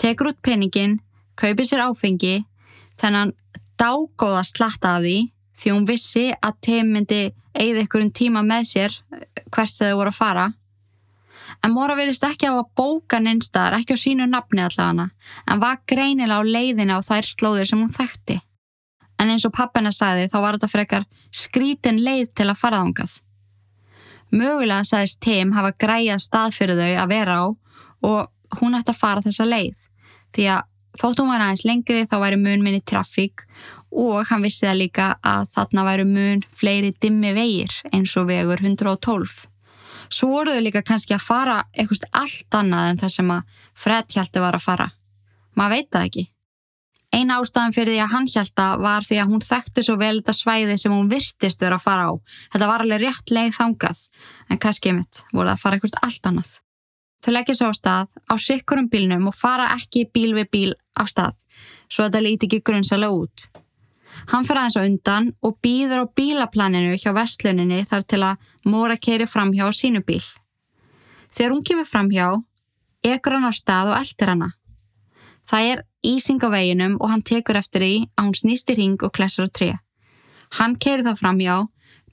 tekur 0.00 0.32
út 0.32 0.40
peningin, 0.42 1.00
kaupir 1.36 1.68
sér 1.68 1.84
áfengi, 1.84 2.44
þennan 3.00 3.34
dágóða 3.80 4.42
slatta 4.46 4.96
af 4.96 5.04
því 5.04 5.18
því 5.60 5.74
hún 5.74 5.86
vissi 5.88 6.30
að 6.32 6.56
Tim 6.64 6.94
myndi 6.94 7.20
eigða 7.54 7.84
ykkur 7.84 8.08
tíma 8.14 8.42
með 8.46 8.66
sér 8.70 8.96
hvert 9.50 9.76
þau 9.76 9.96
voru 9.98 10.12
að 10.12 10.18
fara. 10.18 10.46
En 11.64 11.74
Móra 11.74 11.96
verðist 11.98 12.24
ekki 12.24 12.48
á 12.48 12.54
að 12.54 12.68
bóka 12.78 13.18
neinstaðar, 13.20 13.80
ekki 13.80 13.96
á 13.98 13.98
sínu 14.00 14.28
nafni 14.30 14.62
allavega, 14.64 15.10
en 15.50 15.60
var 15.60 15.80
greinilega 15.88 16.40
á 16.40 16.42
leiðina 16.46 17.00
á 17.02 17.04
þær 17.04 17.26
slóðir 17.26 17.68
sem 17.68 17.82
hún 17.82 17.92
þekkti. 17.92 18.38
En 19.20 19.28
eins 19.28 19.44
og 19.44 19.52
pappina 19.52 19.92
sagði 19.92 20.30
þá 20.32 20.38
var 20.40 20.56
þetta 20.56 20.70
frekar 20.72 21.04
skrítin 21.34 22.00
leið 22.00 22.30
til 22.38 22.48
að 22.48 22.60
fara 22.62 22.80
þángað. 22.80 23.18
Mögulega 24.30 24.86
sagðist 24.86 25.20
Tim 25.24 25.52
hafa 25.56 25.74
græjað 25.74 26.22
stað 26.22 26.56
fyrir 26.56 26.78
þau 26.78 26.90
að 27.02 27.12
vera 27.12 27.38
á 27.42 27.44
og 28.06 28.60
hún 28.60 28.76
ætti 28.78 28.94
að 28.94 29.00
fara 29.02 29.24
þessa 29.24 29.46
leið 29.48 29.86
því 30.36 30.46
að 30.54 30.66
þótt 31.00 31.22
hún 31.22 31.30
var 31.30 31.44
aðeins 31.44 31.66
lengri 31.66 32.06
þá 32.06 32.16
væri 32.22 32.38
mun 32.40 32.64
minni 32.64 32.80
trafík 32.86 33.44
og 33.90 34.26
hann 34.30 34.42
vissi 34.44 34.66
það 34.66 34.80
líka 34.80 35.06
að 35.26 35.48
þarna 35.54 35.86
væri 35.86 36.08
mun 36.08 36.42
fleiri 36.54 36.92
dimmi 37.02 37.32
vegir 37.36 37.74
eins 37.92 38.16
og 38.16 38.28
vegur 38.30 38.62
112. 38.62 39.46
Svo 40.10 40.32
voruðu 40.32 40.64
líka 40.64 40.82
kannski 40.82 41.14
að 41.14 41.26
fara 41.26 41.60
eitthvað 41.70 42.08
allt 42.22 42.58
annað 42.58 42.90
en 42.90 43.00
það 43.04 43.14
sem 43.14 43.32
að 43.36 43.64
Fred 43.78 44.12
hjælti 44.14 44.42
var 44.42 44.58
að 44.58 44.66
fara. 44.66 44.90
Maður 45.56 45.76
veit 45.76 45.90
það 45.94 46.06
ekki. 46.08 46.24
Eina 47.10 47.40
ástafan 47.42 47.74
fyrir 47.74 47.96
því 47.96 48.02
að 48.04 48.12
hann 48.12 48.26
hjælta 48.30 48.64
var 48.78 49.06
því 49.06 49.16
að 49.18 49.30
hún 49.32 49.42
þekkti 49.42 49.82
svo 49.82 49.96
vel 49.98 50.16
þetta 50.20 50.34
svæði 50.38 50.76
sem 50.78 50.92
hún 50.94 51.08
virstist 51.10 51.62
verið 51.62 51.78
að 51.80 51.86
fara 51.86 52.04
á. 52.06 52.12
Þetta 52.52 52.68
var 52.70 52.84
alveg 52.84 53.02
rétt 53.02 53.32
leið 53.34 53.56
þangað, 53.56 54.02
en 54.46 54.60
kannski 54.62 54.92
mitt 54.94 55.22
voruð 55.32 55.54
að 55.56 55.62
fara 55.64 55.78
eitthvað 55.78 55.98
allt 56.06 56.28
annað. 56.30 56.52
Þau 57.20 57.32
leggja 57.34 57.56
svo 57.58 57.70
á 57.70 57.74
stað 57.74 58.14
á 58.30 58.34
sikkurum 58.38 58.86
bílnum 58.92 59.26
og 59.26 59.36
fara 59.36 59.66
ekki 59.74 60.06
bíl 60.14 60.36
við 60.38 60.50
bíl 60.54 60.70
af 60.94 61.10
stað, 61.10 61.34
svo 61.90 62.06
þetta 62.06 62.22
líti 62.22 62.46
ekki 62.46 62.62
grunnsalega 62.70 63.10
út. 63.10 63.50
Hann 64.28 64.44
fyrir 64.44 64.60
aðeins 64.60 64.76
á 64.76 64.82
undan 64.84 65.32
og 65.40 65.56
býður 65.64 66.04
á 66.04 66.12
bílaplaninu 66.16 66.98
hjá 67.00 67.10
vestluninni 67.16 67.80
þar 67.88 68.04
til 68.04 68.22
að 68.26 68.48
Móra 68.68 68.96
keiri 69.00 69.26
framhjá 69.26 69.66
á 69.66 69.72
sínu 69.72 70.04
bíl. 70.04 70.22
Þegar 71.32 71.54
hún 71.54 71.64
kemur 71.64 71.88
framhjá, 71.88 72.26
ekur 73.06 73.38
hann 73.38 73.48
á 73.48 73.52
stað 73.56 73.92
og 73.92 74.00
eldir 74.00 74.32
hana. 74.34 74.50
Það 75.48 75.70
er 75.72 75.84
ísing 76.06 76.42
á 76.44 76.48
veginum 76.52 76.96
og 77.00 77.10
hann 77.10 77.24
tekur 77.26 77.58
eftir 77.58 77.82
því 77.84 77.94
að 78.14 78.26
hún 78.26 78.38
snýst 78.38 78.70
í 78.70 78.76
ring 78.76 78.98
og 79.02 79.12
klessur 79.16 79.48
á 79.48 79.50
tré. 79.50 79.70
Hann 80.58 80.76
keiri 80.76 81.06
þá 81.06 81.14
framhjá, 81.18 81.56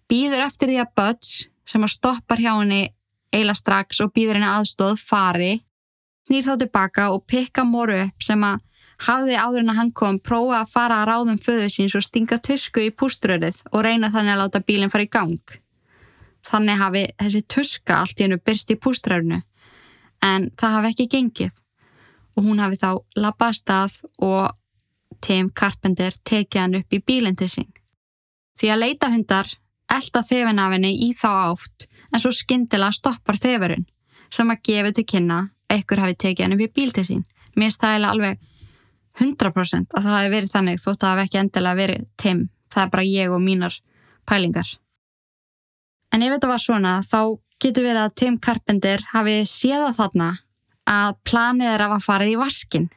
býður 0.08 0.46
eftir 0.48 0.72
því 0.72 0.82
að 0.84 0.94
Butch, 0.98 1.48
sem 1.68 1.84
að 1.84 1.96
stoppar 1.98 2.40
hjá 2.40 2.54
henni 2.56 2.88
eila 3.36 3.54
strax 3.58 4.00
og 4.04 4.14
býður 4.16 4.40
henni 4.40 4.50
aðstóð, 4.50 5.02
fari, 5.02 5.58
snýr 6.28 6.46
þá 6.46 6.56
tilbaka 6.64 7.10
og 7.14 7.26
pikka 7.28 7.66
Móru 7.68 7.98
upp 8.06 8.24
sem 8.24 8.44
að 8.44 8.64
hafði 9.06 9.38
áður 9.38 9.62
en 9.62 9.72
að 9.74 9.80
hann 9.80 9.92
kom 9.94 10.18
prófa 10.20 10.62
að 10.62 10.72
fara 10.72 11.02
að 11.02 11.10
ráðum 11.12 11.40
föðu 11.42 11.70
síns 11.70 11.96
og 11.98 12.06
stinga 12.06 12.40
tusku 12.44 12.82
í 12.88 12.94
púströðið 12.94 13.60
og 13.72 13.84
reyna 13.86 14.10
þannig 14.14 14.34
að 14.34 14.42
láta 14.42 14.64
bílinn 14.66 14.94
fara 14.94 15.06
í 15.06 15.12
gang. 15.12 15.58
Þannig 16.48 16.82
hafi 16.82 17.04
þessi 17.20 17.44
tuska 17.54 18.00
allt 18.02 18.20
í 18.20 18.26
hennu 18.26 18.40
byrst 18.42 18.72
í 18.74 18.80
púströðinu 18.80 19.42
en 20.26 20.50
það 20.58 20.78
hafi 20.78 20.94
ekki 20.94 21.10
gengið 21.14 21.60
og 22.38 22.48
hún 22.48 22.62
hafi 22.64 22.80
þá 22.82 22.90
lappað 23.20 23.60
stað 23.60 24.00
og 24.24 24.56
Tim 25.22 25.50
Carpenter 25.50 26.14
tekið 26.24 26.62
hann 26.62 26.80
upp 26.80 26.94
í 26.94 27.02
bílinn 27.02 27.38
til 27.38 27.50
sín. 27.52 27.70
Því 28.58 28.74
að 28.74 28.82
leita 28.84 29.10
hundar 29.14 29.50
elda 29.94 30.24
þefin 30.26 30.60
af 30.62 30.74
henni 30.74 30.94
í 31.08 31.14
þá 31.16 31.30
átt 31.54 31.88
en 32.12 32.22
svo 32.22 32.34
skindilega 32.34 32.96
stoppar 32.96 33.40
þefurinn 33.40 33.88
sem 34.34 34.50
að 34.52 34.64
gefa 34.70 34.94
til 34.94 35.06
kynna 35.08 35.40
ekkur 35.72 36.02
hafi 36.04 36.18
tekið 36.24 36.46
hann 36.46 36.58
upp 36.58 36.66
í 36.66 36.72
bíl 36.74 36.94
til 36.96 37.06
sín. 37.08 37.26
Mér 37.58 37.74
stæla 37.74 38.12
alveg 38.14 38.40
100% 39.18 39.96
að 39.98 40.04
það 40.06 40.20
hefur 40.20 40.36
verið 40.36 40.54
þannig 40.54 40.82
þótt 40.82 40.98
að 40.98 41.04
það 41.04 41.14
hefur 41.14 41.26
ekki 41.26 41.40
endilega 41.42 41.80
verið 41.82 42.04
Tim. 42.22 42.44
Það 42.74 42.84
er 42.84 42.92
bara 42.94 43.08
ég 43.08 43.34
og 43.34 43.42
mínar 43.42 43.78
pælingar. 44.28 44.70
En 46.14 46.24
ef 46.24 46.34
þetta 46.36 46.52
var 46.52 46.62
svona 46.64 46.94
þá 47.06 47.22
getur 47.64 47.88
verið 47.88 48.04
að 48.04 48.16
Tim 48.22 48.38
Carpenter 48.38 49.04
hafi 49.14 49.40
séða 49.50 49.90
þarna 49.98 50.30
að 50.88 51.18
planið 51.28 51.74
er 51.74 51.84
að 51.88 51.98
fara 52.06 52.28
í 52.28 52.38
vaskin. 52.40 52.88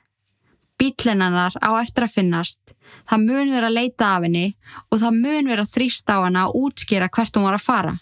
Bílinnanar 0.81 1.57
á 1.61 1.71
eftir 1.81 2.07
að 2.07 2.15
finnast, 2.15 2.61
það 3.09 3.25
mun 3.27 3.51
verið 3.53 3.69
að 3.69 3.77
leita 3.77 4.13
af 4.15 4.25
henni 4.25 4.47
og 4.89 5.01
það 5.03 5.19
mun 5.19 5.51
verið 5.51 5.65
að 5.67 5.73
þrýsta 5.75 6.17
á 6.17 6.25
henni 6.25 6.41
að 6.41 6.55
útskýra 6.61 7.11
hvert 7.13 7.37
hún 7.37 7.47
var 7.49 7.57
að 7.59 7.67
fara. 7.67 7.95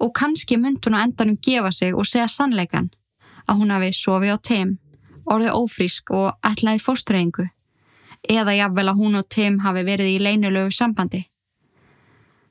Og 0.00 0.14
kannski 0.16 0.58
mynd 0.58 0.80
hún 0.86 0.96
að 0.98 1.06
endanum 1.06 1.38
gefa 1.42 1.70
sig 1.74 1.94
og 1.94 2.08
segja 2.08 2.26
sannleikan 2.30 2.88
að 3.46 3.60
hún 3.60 3.74
hafi 3.74 3.92
sofið 3.94 4.34
á 4.34 4.38
Tim 4.42 4.72
orðið 5.30 5.56
ófrísk 5.56 6.12
og 6.16 6.32
ætlaði 6.46 6.82
fóstreyingu 6.84 7.46
eða 8.28 8.56
jáfnvel 8.56 8.90
að 8.90 8.98
hún 9.00 9.18
og 9.20 9.28
Tim 9.32 9.60
hafi 9.64 9.84
verið 9.86 10.10
í 10.14 10.18
leinulegu 10.20 10.72
sambandi. 10.76 11.22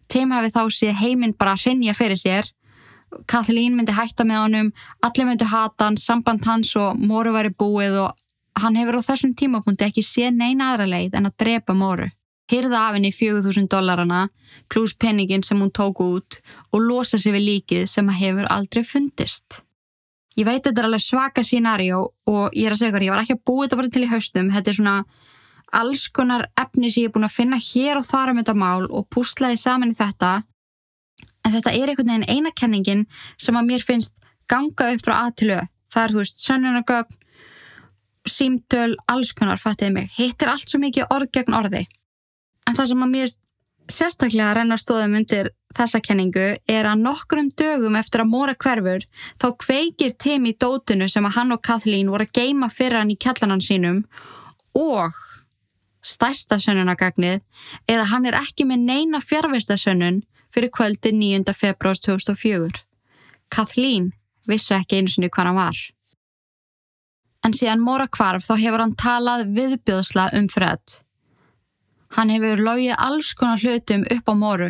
Tim 0.09 0.31
hafi 0.33 0.49
þá 0.49 0.63
séð 0.73 0.95
heiminn 1.03 1.35
bara 1.37 1.53
hrinja 1.59 1.93
fyrir 1.93 2.17
sér, 2.17 2.49
Kathleen 3.29 3.75
myndi 3.77 3.93
hætta 3.93 4.25
með 4.25 4.41
honum, 4.43 4.71
allir 5.05 5.25
myndi 5.25 5.45
hata 5.49 5.87
hann, 5.87 5.97
samband 5.97 6.45
hans 6.45 6.75
og 6.77 6.97
Móru 6.97 7.33
væri 7.33 7.49
búið 7.49 7.97
og 8.03 8.61
hann 8.61 8.77
hefur 8.77 8.99
á 9.01 9.07
þessum 9.07 9.33
tímapunkti 9.37 9.87
ekki 9.87 10.03
séð 10.05 10.35
neina 10.37 10.73
aðra 10.73 10.89
leið 10.89 11.17
en 11.17 11.29
að 11.29 11.37
drepa 11.41 11.75
Móru. 11.77 12.09
Hyrða 12.49 12.87
af 12.87 12.97
henni 12.97 13.11
4.000 13.13 13.69
dollarana 13.69 14.27
pluss 14.73 14.95
penningin 14.97 15.43
sem 15.45 15.59
hún 15.61 15.73
tók 15.73 16.01
út 16.01 16.39
og 16.73 16.81
losa 16.81 17.17
sér 17.21 17.37
við 17.37 17.47
líkið 17.49 17.89
sem 17.89 18.09
hefur 18.09 18.49
aldrei 18.49 18.83
fundist. 18.85 19.61
Ég 20.39 20.47
veit 20.47 20.63
þetta 20.63 20.79
er 20.79 20.87
alveg 20.87 21.03
svaka 21.03 21.43
scenarjó 21.43 21.99
og 22.29 22.53
ég 22.55 22.69
er 22.69 22.75
að 22.75 22.79
segja 22.79 22.93
hvað, 22.93 23.05
ég 23.09 23.11
var 23.11 23.23
ekki 23.25 23.35
að 23.35 23.43
búið 23.49 23.65
þetta 23.65 23.79
bara 23.79 23.91
til 23.91 24.03
í 24.05 24.11
haustum. 24.13 24.51
Þetta 24.53 24.71
er 24.71 24.77
svona 24.77 24.93
alls 25.79 26.05
konar 26.15 26.45
efni 26.59 26.89
sem 26.89 27.03
ég 27.03 27.09
er 27.09 27.15
búin 27.15 27.27
að 27.27 27.35
finna 27.35 27.59
hér 27.59 27.99
og 27.99 28.07
þar 28.07 28.31
um 28.31 28.39
þetta 28.39 28.55
mál 28.57 28.85
og 28.87 29.07
púslaði 29.11 29.59
saman 29.59 29.91
í 29.91 29.97
þetta. 29.97 30.31
En 31.43 31.55
þetta 31.55 31.73
er 31.75 31.91
einhvern 31.91 32.13
veginn 32.13 32.29
eina 32.29 32.53
kenningin 32.55 33.03
sem 33.41 33.59
að 33.59 33.67
mér 33.67 33.83
finnst 33.83 34.15
ganga 34.49 34.93
upp 34.93 35.03
frá 35.03 35.15
að 35.17 35.35
til 35.41 35.51
auð. 35.57 35.67
Það 35.89 36.03
er, 36.03 36.13
þú 36.13 36.21
veist, 36.21 36.41
sönnunargögn, 36.45 37.19
símtöl, 38.29 38.91
alls 39.09 39.31
konar, 39.33 39.59
fattiði 39.59 39.95
mig. 39.95 40.11
Hittir 40.13 40.51
allt 40.51 40.69
svo 40.69 40.79
mikið 40.79 41.09
orð 41.15 41.31
gegn 41.33 41.55
orði. 41.57 41.85
En 42.69 42.77
það 42.77 42.91
sem 42.91 43.05
að 43.05 43.15
mér 43.15 43.31
sérstaklega 43.89 44.53
renna 44.57 44.77
stóðum 44.79 45.17
undir 45.19 45.51
þessa 45.75 46.01
kenningu 46.03 46.45
er 46.69 46.87
að 46.89 47.03
nokkrum 47.03 47.49
dögum 47.57 47.97
eftir 47.99 48.23
að 48.23 48.31
móra 48.31 48.55
hverfur 48.57 49.05
þá 49.41 49.47
kveikir 49.63 50.15
Tim 50.21 50.47
í 50.49 50.55
dótinu 50.57 51.09
sem 51.09 51.25
að 51.25 51.35
hann 51.37 51.55
og 51.55 51.63
Kathleen 51.65 52.11
voru 52.13 52.27
að 52.27 52.35
geima 52.39 52.69
fyrir 52.73 53.01
hann 53.01 53.13
í 53.13 53.17
kjallanan 53.19 53.63
sínum 53.65 54.03
og 54.77 55.17
stærsta 56.05 56.59
sönnunagagnið 56.61 57.41
er 57.89 57.99
að 57.99 58.11
hann 58.13 58.29
er 58.29 58.39
ekki 58.39 58.65
með 58.69 58.85
neina 58.87 59.21
fjárvistasönnun 59.23 60.23
fyrir 60.53 60.71
kvöldi 60.73 61.11
9. 61.13 61.53
februar 61.53 61.97
2004. 61.97 62.85
Kathleen 63.49 64.13
vissi 64.49 64.73
ekki 64.77 64.99
einu 64.99 65.11
sinni 65.11 65.29
hvað 65.29 65.51
hann 65.51 65.59
var. 65.59 65.81
En 67.45 67.55
síðan 67.55 67.83
móra 67.83 68.07
kvarf 68.11 68.47
þá 68.47 68.55
hefur 68.59 68.83
hann 68.83 68.97
talað 68.99 69.45
viðbjóðsla 69.55 70.31
um 70.39 70.49
Fred. 70.51 70.99
Hann 72.17 72.31
hefur 72.33 72.61
logið 72.65 72.95
alls 72.97 73.33
konar 73.37 73.61
hlutum 73.61 74.05
upp 74.09 74.31
á 74.31 74.35
móru 74.37 74.69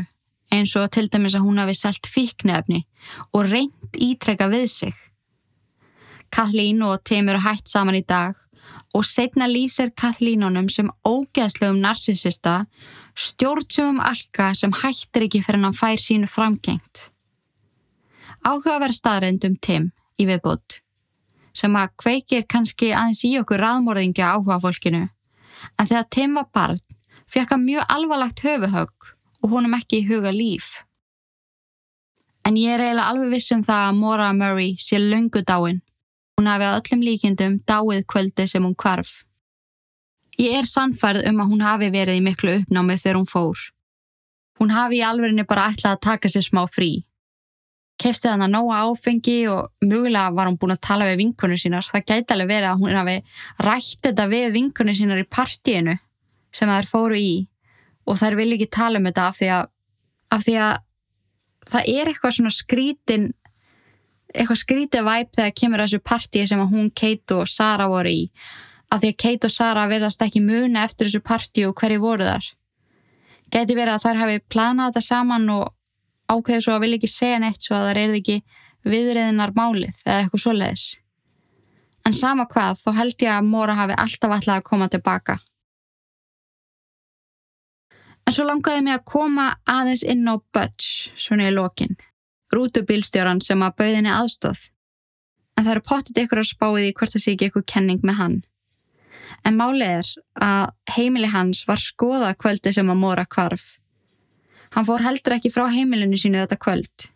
eins 0.49 0.73
og 0.80 0.89
til 0.93 1.08
dæmis 1.12 1.38
að 1.38 1.45
hún 1.45 1.62
hafi 1.62 1.75
selgt 1.78 2.10
fíknefni 2.10 2.84
og 3.34 3.52
reynd 3.52 3.95
ítrekka 3.95 4.49
við 4.49 4.67
sig. 4.67 4.95
Kathleen 6.34 6.82
og 6.86 7.04
Tim 7.06 7.30
eru 7.30 7.41
hætt 7.43 7.69
saman 7.69 7.97
í 7.97 8.06
dag 8.06 8.36
og 8.93 9.06
setna 9.06 9.47
lýsir 9.49 9.91
Kathleenunum 9.97 10.69
sem 10.73 10.89
ógeðslegum 11.06 11.80
narsisista 11.84 12.63
stjórnsumum 13.13 14.02
alka 14.02 14.52
sem 14.58 14.73
hættir 14.82 15.28
ekki 15.28 15.43
fyrir 15.45 15.63
hann 15.63 15.78
fær 15.78 16.02
sínu 16.02 16.30
framkengt. 16.30 17.10
Áhugaverð 18.45 18.97
staðrendum 18.97 19.58
Tim 19.62 19.91
í 20.17 20.25
viðbútt 20.30 20.80
sem 21.60 21.75
að 21.75 21.93
kveikir 21.99 22.45
kannski 22.49 22.93
aðeins 22.95 23.25
í 23.28 23.34
okkur 23.41 23.62
raðmórðingja 23.62 24.34
áhuga 24.34 24.60
fólkinu 24.63 25.06
en 25.10 25.89
þegar 25.89 26.08
Tim 26.15 26.38
var 26.39 26.49
barn 26.54 26.82
fekk 27.30 27.54
hann 27.54 27.65
mjög 27.65 27.86
alvarlegt 27.96 28.44
höfuhögg 28.46 29.10
og 29.44 29.54
honum 29.54 29.76
ekki 29.78 30.02
í 30.02 30.08
huga 30.10 30.32
líf. 30.34 30.72
En 32.48 32.58
ég 32.58 32.74
er 32.74 32.82
eiginlega 32.82 33.12
alveg 33.12 33.34
viss 33.36 33.54
um 33.54 33.63
það 33.65 33.86
að 33.88 33.98
Maura 34.00 34.30
Murray 34.34 34.76
sé 34.82 35.00
löngu 35.00 35.44
dáin. 35.46 35.82
Hún 36.39 36.48
hafi 36.50 36.65
á 36.65 36.78
öllum 36.80 37.04
líkindum 37.06 37.60
dáið 37.68 38.06
kvöldi 38.10 38.48
sem 38.48 38.63
hún 38.63 38.76
kvarf. 38.76 39.24
Ég 40.39 40.56
er 40.56 40.65
sannfærð 40.65 41.28
um 41.30 41.44
að 41.44 41.52
hún 41.52 41.65
hafi 41.68 41.92
verið 41.92 42.22
í 42.22 42.24
miklu 42.24 42.56
uppnámið 42.62 43.04
þegar 43.04 43.20
hún 43.20 43.30
fór. 43.30 43.62
Hún 44.60 44.74
hafi 44.74 45.00
í 45.00 45.06
alverðinu 45.06 45.46
bara 45.48 45.68
ætlað 45.70 45.98
að 45.98 46.04
taka 46.08 46.32
sér 46.32 46.48
smá 46.48 46.63
frí. 46.68 47.04
Kefti 48.00 48.30
þannig 48.30 48.48
að 48.48 48.54
nóga 48.56 48.82
áfengi 48.88 49.39
og 49.52 49.84
mögulega 49.84 50.32
var 50.32 50.48
hún 50.48 50.58
búin 50.60 50.74
að 50.78 50.86
tala 50.88 51.10
við 51.10 51.20
vinkunni 51.20 51.60
sínar. 51.60 51.84
Það 51.84 52.06
gæti 52.08 52.36
alveg 52.36 52.52
verið 52.54 52.70
að 52.72 52.84
hún 52.86 52.96
hafi 52.96 53.18
rætt 53.68 54.06
þetta 54.08 54.28
við 54.32 54.54
vinkunni 54.56 54.96
sínar 54.96 55.20
í 55.20 55.28
partíinu 55.28 55.98
sem 56.55 56.69
þær 56.69 56.88
fóru 56.89 57.17
í 57.19 57.33
og 58.09 58.17
þær 58.19 58.38
vil 58.39 58.53
ekki 58.55 58.69
tala 58.73 58.99
um 58.99 59.09
þetta 59.09 59.27
af 59.29 59.38
því 59.38 59.49
að, 59.55 59.67
af 60.35 60.45
því 60.45 60.55
að 60.65 60.77
það 61.69 61.91
er 61.93 62.09
eitthvað 62.09 62.35
svona 62.38 62.55
skrítin 62.55 63.27
eitthvað 64.33 64.62
skrítið 64.62 65.05
væp 65.05 65.31
þegar 65.35 65.55
kemur 65.57 65.83
þessu 65.83 65.99
partíi 66.05 66.45
sem 66.49 66.62
að 66.62 66.73
hún, 66.75 66.91
Kate 66.93 67.38
og 67.39 67.49
Sara 67.49 67.89
voru 67.89 68.13
í. 68.13 68.23
Af 68.89 69.01
því 69.01 69.12
að 69.13 69.19
Kate 69.23 69.49
og 69.49 69.53
Sara 69.53 69.88
verðast 69.89 70.21
ekki 70.25 70.41
muna 70.45 70.85
eftir 70.85 71.09
þessu 71.09 71.21
partíi 71.25 71.65
og 71.65 71.75
hverju 71.79 72.01
voru 72.03 72.27
þar. 72.27 72.45
Geti 73.49 73.77
verið 73.77 73.95
að 73.95 74.05
þær 74.05 74.21
hafi 74.21 74.39
planað 74.53 74.91
þetta 74.91 75.05
saman 75.07 75.49
og 75.55 75.69
ákveðu 76.29 76.65
svo 76.65 76.75
að 76.75 76.83
vilja 76.85 76.99
ekki 76.99 77.09
segja 77.09 77.41
neitt 77.41 77.65
svo 77.65 77.77
að 77.77 77.88
það 77.88 78.01
er 78.03 78.17
ekki 78.19 78.38
viðriðinar 78.89 79.53
málið 79.57 80.01
eða 80.05 80.19
eitthvað 80.23 80.43
svoleiðis. 80.45 80.88
En 82.05 82.15
sama 82.15 82.45
hvað 82.49 82.83
þá 82.83 82.89
held 82.99 83.25
ég 83.25 83.33
að 83.33 83.49
Móra 83.49 83.75
hafi 83.77 83.97
alltaf 83.97 84.35
alltaf 84.38 84.59
að 84.59 84.67
koma 84.69 84.89
tilbaka 84.93 85.39
En 88.30 88.34
svo 88.36 88.44
langaði 88.46 88.84
mig 88.86 88.94
að 88.94 89.08
koma 89.10 89.44
aðeins 89.65 90.04
inn 90.06 90.28
á 90.30 90.38
Butch, 90.38 91.08
svona 91.18 91.48
í 91.50 91.54
lokin. 91.56 91.96
Rútubílstjóran 92.54 93.39
sem 93.42 93.63
að 93.65 93.80
bauðinni 93.82 94.12
aðstóð. 94.13 94.68
En 95.58 95.65
það 95.65 95.72
eru 95.72 95.84
pottit 95.89 96.20
ykkur 96.22 96.44
að 96.44 96.50
spáði 96.52 96.84
því 96.84 96.92
hvort 97.00 97.15
það 97.15 97.24
sé 97.24 97.34
ekki 97.34 97.48
ykkur 97.50 97.65
kenning 97.74 98.06
með 98.06 98.20
hann. 98.20 98.36
En 99.50 99.58
málið 99.58 99.96
er 99.96 100.12
að 100.46 100.94
heimili 100.94 101.32
hans 101.34 101.63
var 101.65 101.82
skoða 101.82 102.30
kvöldi 102.38 102.76
sem 102.78 102.94
að 102.94 103.02
mora 103.02 103.26
kvarf. 103.26 103.65
Hann 104.78 104.86
fór 104.86 105.08
heldur 105.08 105.39
ekki 105.39 105.50
frá 105.50 105.65
heimilinu 105.74 106.22
sínu 106.22 106.44
þetta 106.44 106.62
kvöld. 106.62 107.10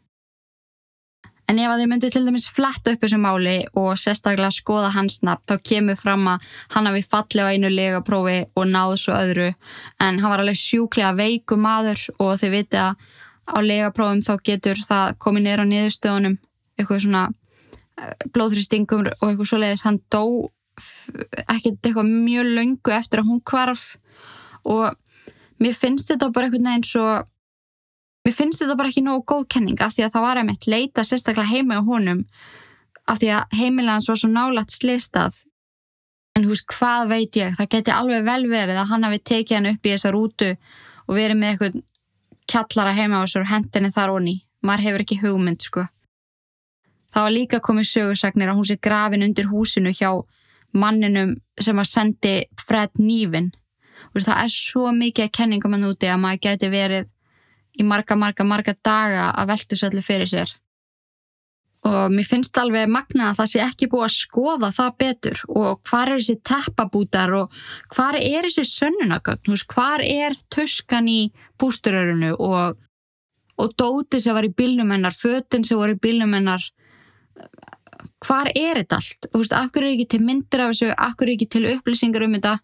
En 1.54 1.60
ef 1.62 1.70
að 1.70 1.84
þið 1.84 1.90
myndið 1.92 2.14
til 2.16 2.20
dæmis 2.26 2.46
fletta 2.50 2.92
upp 2.96 3.04
þessu 3.04 3.18
máli 3.22 3.52
og 3.78 3.92
sérstaklega 4.02 4.50
skoða 4.56 4.88
hans 4.96 5.20
nafn 5.22 5.44
þá 5.52 5.60
kemur 5.70 5.98
fram 6.00 6.24
að 6.32 6.48
hann 6.74 6.88
hafi 6.90 7.04
fallið 7.06 7.46
á 7.46 7.52
einu 7.54 7.70
legaprófi 7.70 8.38
og 8.58 8.66
náðu 8.72 8.96
svo 8.98 9.14
öðru. 9.14 9.52
En 10.02 10.18
hann 10.18 10.32
var 10.34 10.42
alveg 10.42 10.58
sjúklega 10.58 11.12
veiku 11.14 11.60
maður 11.62 12.02
og 12.18 12.40
þið 12.42 12.56
viti 12.56 12.80
að 12.82 13.06
á 13.54 13.58
legaprófum 13.62 14.24
þá 14.26 14.34
getur 14.50 14.82
það 14.82 15.14
komið 15.28 15.46
neyra 15.46 15.68
á 15.70 15.72
niðurstöðunum 15.76 16.40
eitthvað 16.80 17.04
svona 17.06 17.24
eh, 17.30 18.16
blóðþristingum 18.34 19.06
og 19.12 19.24
eitthvað 19.30 19.52
svoleiðis. 19.52 19.86
Hann 19.86 20.02
dó 20.10 20.24
ekkert 21.44 21.86
eitthvað 21.86 22.10
mjög 22.10 22.50
löngu 22.50 22.98
eftir 22.98 23.22
að 23.22 23.30
hún 23.30 23.46
kvarf 23.46 23.92
og 24.66 24.90
mér 25.62 25.78
finnst 25.78 26.10
þetta 26.10 26.34
bara 26.34 26.50
eitthvað 26.50 26.66
neginn 26.66 26.90
svo 26.96 27.08
mér 28.24 28.36
finnst 28.36 28.62
þetta 28.62 28.76
bara 28.80 28.92
ekki 28.92 29.04
nógu 29.06 29.24
góð 29.28 29.48
kenning 29.56 29.82
af 29.84 29.96
því 29.96 30.06
að 30.06 30.14
það 30.16 30.26
var 30.28 30.42
einmitt 30.42 30.68
leita 30.68 31.04
sérstaklega 31.08 31.52
heima 31.52 31.80
á 31.80 31.82
honum 31.84 32.24
af 33.08 33.20
því 33.20 33.32
að 33.38 33.58
heimilans 33.60 34.08
var 34.10 34.20
svo 34.20 34.30
nálagt 34.32 34.76
slistað 34.76 35.42
en 36.38 36.48
hús 36.50 36.64
hvað 36.66 37.10
veit 37.12 37.38
ég? 37.38 37.56
Það 37.58 37.72
geti 37.76 37.94
alveg 37.94 38.24
vel 38.26 38.46
verið 38.50 38.80
að 38.80 38.94
hann 38.94 39.08
hafi 39.08 39.20
tekið 39.32 39.58
hann 39.58 39.72
upp 39.74 39.86
í 39.86 39.94
þessa 39.94 40.14
rútu 40.14 40.54
og 40.54 41.18
verið 41.18 41.40
með 41.40 41.52
eitthvað 41.52 41.82
kjallara 42.50 42.96
heima 42.98 43.20
á 43.22 43.24
þessu 43.24 43.44
hendinni 43.52 43.92
þar 43.94 44.16
onni, 44.16 44.38
maður 44.66 44.86
hefur 44.88 45.04
ekki 45.04 45.20
hugmynd 45.22 45.64
sko. 45.64 45.86
Það 47.14 47.28
var 47.28 47.36
líka 47.36 47.60
komið 47.62 47.90
sögursagnir 47.92 48.50
að 48.50 48.58
hún 48.58 48.68
sé 48.68 48.80
grafin 48.82 49.26
undir 49.28 49.52
húsinu 49.52 49.94
hjá 49.94 50.10
manninum 50.74 51.36
sem 51.62 51.78
að 51.78 51.92
sendi 51.92 52.34
Fred 52.58 52.98
Nývin 52.98 53.52
það 54.14 54.40
er 54.44 54.52
svo 54.54 54.92
mikið 54.94 55.32
kenningum 55.34 55.76
að 55.78 55.86
núti 55.86 56.10
að 56.10 56.22
maður 56.22 56.42
geti 56.48 56.70
verið 56.70 57.13
í 57.80 57.86
marga, 57.88 58.18
marga, 58.20 58.46
marga 58.46 58.76
daga 58.86 59.32
að 59.32 59.50
velta 59.54 59.78
svo 59.78 59.90
allir 59.90 60.06
fyrir 60.06 60.30
sér. 60.30 60.54
Og 61.84 62.14
mér 62.14 62.24
finnst 62.24 62.56
alveg 62.56 62.88
magna 62.88 63.30
að 63.30 63.42
það 63.42 63.50
sé 63.52 63.62
ekki 63.66 63.90
búið 63.92 64.06
að 64.06 64.14
skoða 64.16 64.70
það 64.72 64.94
betur 65.04 65.42
og 65.52 65.82
hvar 65.90 66.14
er 66.14 66.22
þessi 66.22 66.38
teppabútar 66.48 67.34
og 67.42 67.58
hvar 67.92 68.16
er 68.20 68.48
þessi 68.48 68.64
sönnunagögn, 68.70 69.58
hvar 69.74 70.04
er 70.06 70.38
tuskan 70.54 71.10
í 71.12 71.34
bústurörunu 71.60 72.32
og, 72.38 72.80
og 73.60 73.76
dóti 73.76 74.22
sem 74.24 74.38
var 74.38 74.48
í 74.48 74.54
bílnum 74.56 74.96
hennar, 74.96 75.18
fötinn 75.18 75.68
sem 75.68 75.80
var 75.80 75.92
í 75.92 76.00
bílnum 76.00 76.32
hennar, 76.38 76.64
hvar 78.24 78.48
er 78.56 78.80
þetta 78.80 79.02
allt? 79.02 79.28
Þú 79.34 79.42
veist, 79.42 79.58
akkur 79.58 79.84
er 79.84 79.92
ekki 79.98 80.08
til 80.14 80.24
myndir 80.24 80.64
af 80.64 80.72
þessu, 80.72 80.94
akkur 80.96 81.28
er 81.28 81.36
ekki 81.36 81.50
til 81.52 81.66
upplýsingar 81.74 82.24
um 82.24 82.38
þetta 82.38 82.56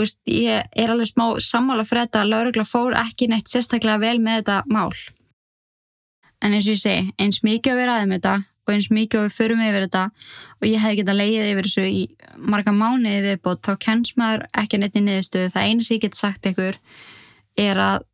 veist, 0.00 0.20
ég 0.28 0.62
er 0.76 0.92
alveg 0.92 1.10
smá 1.10 1.26
sammála 1.42 1.84
fyrir 1.84 2.06
þetta 2.06 2.22
að 2.22 2.32
laurugla 2.32 2.64
fór 2.68 2.96
ekki 2.96 3.28
neitt 3.28 3.50
sérstaklega 3.50 4.00
vel 4.02 4.18
með 4.22 4.40
þetta 4.40 4.62
mál. 4.72 4.92
En 6.42 6.56
eins 6.56 6.66
og 6.66 6.74
ég 6.74 6.82
segi, 6.82 7.12
eins 7.20 7.42
mikið 7.44 7.74
að 7.74 7.80
við 7.80 7.88
ræðum 7.90 8.14
þetta 8.16 8.34
og 8.62 8.72
eins 8.74 8.88
mikið 8.94 9.18
að 9.18 9.26
við 9.26 9.36
förum 9.36 9.64
yfir 9.66 9.86
þetta 9.86 10.04
og 10.60 10.68
ég 10.68 10.82
hef 10.82 10.96
getað 10.98 11.18
leiðið 11.18 11.50
yfir 11.50 11.68
þessu 11.68 11.86
í 11.86 12.02
marga 12.52 12.74
mánuði 12.74 13.22
viðbót, 13.26 13.62
þá 13.66 13.72
kenns 13.82 14.14
maður 14.18 14.46
ekki 14.62 14.78
neitt 14.78 14.98
í 14.98 15.02
niðurstöðu, 15.02 15.52
það 15.54 15.68
einu 15.68 15.86
sem 15.86 15.96
ég 15.96 16.04
get 16.06 16.18
sagt 16.18 16.48
ykkur 16.50 16.78
er 17.58 17.82
að 17.82 18.06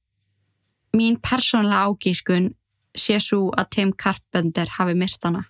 mín 0.96 1.18
persónlega 1.20 1.88
ágískun 1.88 2.50
sé 2.98 3.20
svo 3.22 3.52
að 3.54 3.70
Tim 3.76 3.92
Carpenter 3.92 4.72
hafi 4.78 4.96
myrst 4.98 5.24
hana 5.28 5.44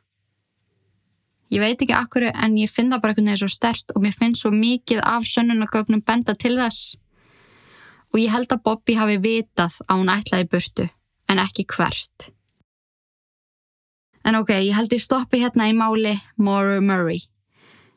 Ég 1.49 1.63
veit 1.65 1.81
ekki 1.81 1.97
akkur 1.97 2.29
en 2.29 2.57
ég 2.61 2.71
finn 2.71 2.93
það 2.93 3.03
bara 3.03 3.15
einhvern 3.15 3.31
veginn 3.31 3.41
svo 3.41 3.49
stert 3.53 3.95
og 3.95 4.03
mér 4.05 4.17
finnst 4.17 4.45
svo 4.45 4.53
mikið 4.53 5.01
af 5.01 5.25
sönnunagögnum 5.25 6.05
benda 6.05 6.35
til 6.37 6.59
þess. 6.61 6.97
Og 8.13 8.21
ég 8.21 8.33
held 8.33 8.53
að 8.53 8.65
Bobby 8.65 8.97
hafi 8.99 9.17
vitað 9.25 9.81
að 9.87 10.03
hún 10.03 10.13
ætlaði 10.13 10.49
burtu 10.53 10.89
en 11.29 11.41
ekki 11.41 11.65
hvert. 11.73 12.31
En 14.29 14.37
ok, 14.37 14.53
ég 14.61 14.77
held 14.77 14.93
ég 14.93 15.01
stoppi 15.01 15.41
hérna 15.41 15.71
í 15.71 15.77
máli 15.77 16.15
Maura 16.37 16.81
Murray. 16.85 17.23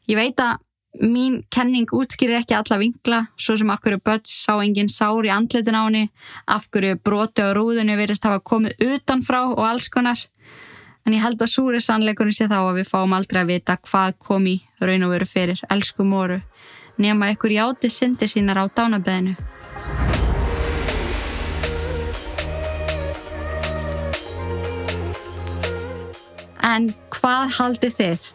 Ég 0.08 0.16
veit 0.16 0.40
að 0.40 0.62
mín 1.04 1.42
kenning 1.52 1.92
útskýrir 1.96 2.42
ekki 2.42 2.56
alla 2.56 2.78
vingla, 2.80 3.22
svo 3.40 3.58
sem 3.60 3.70
akkur 3.72 3.98
Böts 4.04 4.32
sá 4.46 4.58
enginn 4.60 4.92
sár 4.92 5.28
í 5.28 5.32
andletin 5.32 5.76
á 5.76 5.84
henni, 5.88 6.10
af 6.48 6.68
hverju 6.72 7.00
broti 7.04 7.44
á 7.44 7.56
rúðunni 7.56 7.96
verist 8.00 8.28
hafa 8.28 8.40
komið 8.44 8.80
utanfrá 8.80 9.44
og 9.52 9.64
alls 9.68 9.88
konar. 9.92 10.20
En 11.06 11.16
ég 11.16 11.24
held 11.24 11.42
að 11.42 11.50
súri 11.50 11.80
sannleikunni 11.82 12.34
sé 12.36 12.46
þá 12.52 12.60
að 12.62 12.82
við 12.82 12.92
fáum 12.92 13.16
aldrei 13.18 13.42
að 13.42 13.52
vita 13.56 13.78
hvað 13.82 14.20
kom 14.22 14.46
í 14.46 14.60
raun 14.82 15.08
og 15.08 15.16
veru 15.16 15.28
fyrir 15.30 15.64
elsku 15.74 16.06
móru 16.06 16.42
nema 17.02 17.32
ykkur 17.34 17.56
játi 17.56 17.90
syndi 17.90 18.28
sínar 18.30 18.62
á 18.62 18.66
dánabeðinu. 18.70 19.36
En 26.62 26.92
hvað 27.10 27.56
haldið 27.58 27.96
þið? 27.98 28.26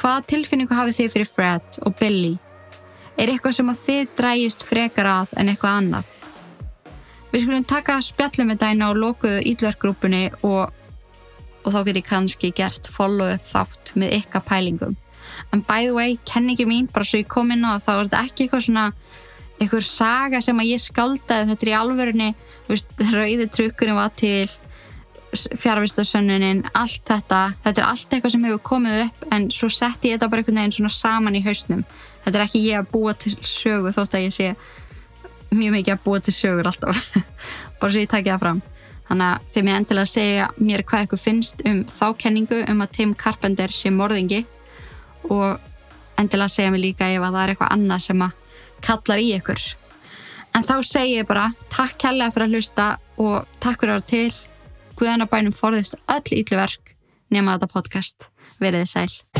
Hvað 0.00 0.24
tilfinningu 0.32 0.74
hafið 0.74 0.96
þið 0.96 1.12
fyrir 1.14 1.28
Fred 1.30 1.78
og 1.86 1.94
Billy? 2.00 2.32
Er 3.20 3.30
eitthvað 3.30 3.56
sem 3.60 3.70
að 3.70 3.84
þið 3.84 4.10
drægist 4.18 4.66
frekar 4.66 5.08
að 5.10 5.36
en 5.38 5.52
eitthvað 5.52 5.78
annað? 5.78 6.10
Við 7.30 7.44
skulum 7.44 7.64
taka 7.68 8.00
spjallum 8.02 8.50
með 8.50 8.62
dæna 8.64 8.90
á 8.90 8.92
lokuðu 8.96 9.42
ídverkgrúpunni 9.52 10.24
og 10.42 10.74
og 11.64 11.74
þá 11.74 11.80
get 11.86 12.00
ég 12.00 12.08
kannski 12.08 12.52
gert 12.56 12.88
follow-up 12.90 13.46
þátt 13.46 13.94
með 14.00 14.16
ykkar 14.20 14.44
pælingum. 14.48 14.96
En 15.54 15.62
by 15.66 15.86
the 15.86 15.94
way, 15.94 16.16
kenningi 16.28 16.66
mín, 16.68 16.88
bara 16.92 17.06
svo 17.06 17.20
ég 17.20 17.28
kom 17.30 17.52
inn 17.54 17.66
á 17.66 17.78
þá 17.82 17.92
er 17.92 18.08
þetta 18.08 18.22
ekki 18.24 18.46
eitthvað 18.46 18.66
svona 18.66 18.86
eitthvað 19.60 19.84
saga 19.84 20.40
sem 20.40 20.60
að 20.60 20.70
ég 20.72 20.82
skaldaði 20.82 21.50
þetta 21.50 21.66
er 21.66 21.70
í 21.70 21.76
alvörunni, 21.76 22.28
rauði 23.12 23.46
trukkurinn 23.52 23.98
var 23.98 24.12
til 24.16 24.48
fjárvistasönnunin, 25.30 26.64
allt 26.74 27.04
þetta 27.06 27.42
þetta 27.62 27.82
er 27.82 27.86
allt 27.86 28.14
eitthvað 28.14 28.34
sem 28.34 28.46
hefur 28.48 28.62
komið 28.66 29.02
upp 29.04 29.26
en 29.36 29.46
svo 29.54 29.68
sett 29.70 30.06
ég 30.08 30.16
þetta 30.16 30.30
bara 30.32 30.42
einhvern 30.42 30.62
veginn 30.62 30.76
svona 30.78 30.94
saman 30.94 31.38
í 31.38 31.44
hausnum. 31.44 31.84
Þetta 32.24 32.38
er 32.38 32.46
ekki 32.46 32.64
ég 32.64 32.80
að 32.80 32.90
búa 32.94 33.14
til 33.14 33.36
sögu 33.46 33.92
þótt 33.94 34.16
að 34.18 34.26
ég 34.26 34.34
sé 34.34 34.48
mjög 35.50 35.76
mikið 35.76 35.94
að 35.94 36.02
búa 36.04 36.20
til 36.22 36.34
sögur 36.34 36.68
alltaf 36.70 37.06
bara 37.80 37.92
svo 37.92 38.02
ég 38.02 38.10
takja 38.10 38.36
það 38.36 38.44
fram 38.44 38.60
Þannig 39.10 39.26
að 39.26 39.46
þeim 39.50 39.68
ég 39.68 39.76
endilega 39.80 40.06
að 40.06 40.12
segja 40.12 40.44
mér 40.60 40.84
hvað 40.86 41.00
eitthvað 41.02 41.22
finnst 41.24 41.62
um 41.66 41.80
þá 41.90 42.04
kenningu 42.20 42.60
um 42.70 42.84
að 42.84 42.92
Tim 42.94 43.14
Carpenter 43.18 43.74
sé 43.74 43.90
morðingi 43.90 44.44
og 45.26 45.58
endilega 46.20 46.46
að 46.46 46.54
segja 46.54 46.70
mér 46.70 46.84
líka 46.84 47.08
ef 47.10 47.24
að 47.26 47.34
það 47.34 47.42
er 47.42 47.52
eitthvað 47.54 47.74
annað 47.74 48.04
sem 48.06 48.22
að 48.22 48.38
kallar 48.86 49.22
í 49.24 49.26
ykkur. 49.40 49.66
En 50.54 50.66
þá 50.66 50.74
segja 50.86 51.20
ég 51.24 51.26
bara 51.26 51.50
takk 51.74 51.98
kærlega 51.98 52.34
fyrir 52.36 52.46
að 52.46 52.56
hlusta 52.56 52.88
og 53.18 53.50
takk 53.58 53.82
fyrir 53.82 53.96
að 53.96 54.00
vera 54.00 54.08
til. 54.14 54.40
Guðanabænum 55.00 55.58
forðist 55.58 55.98
öll 56.06 56.38
ítluverk 56.38 56.94
nema 57.34 57.58
þetta 57.58 57.74
podcast. 57.74 58.30
Verðið 58.62 58.90
sæl. 58.94 59.39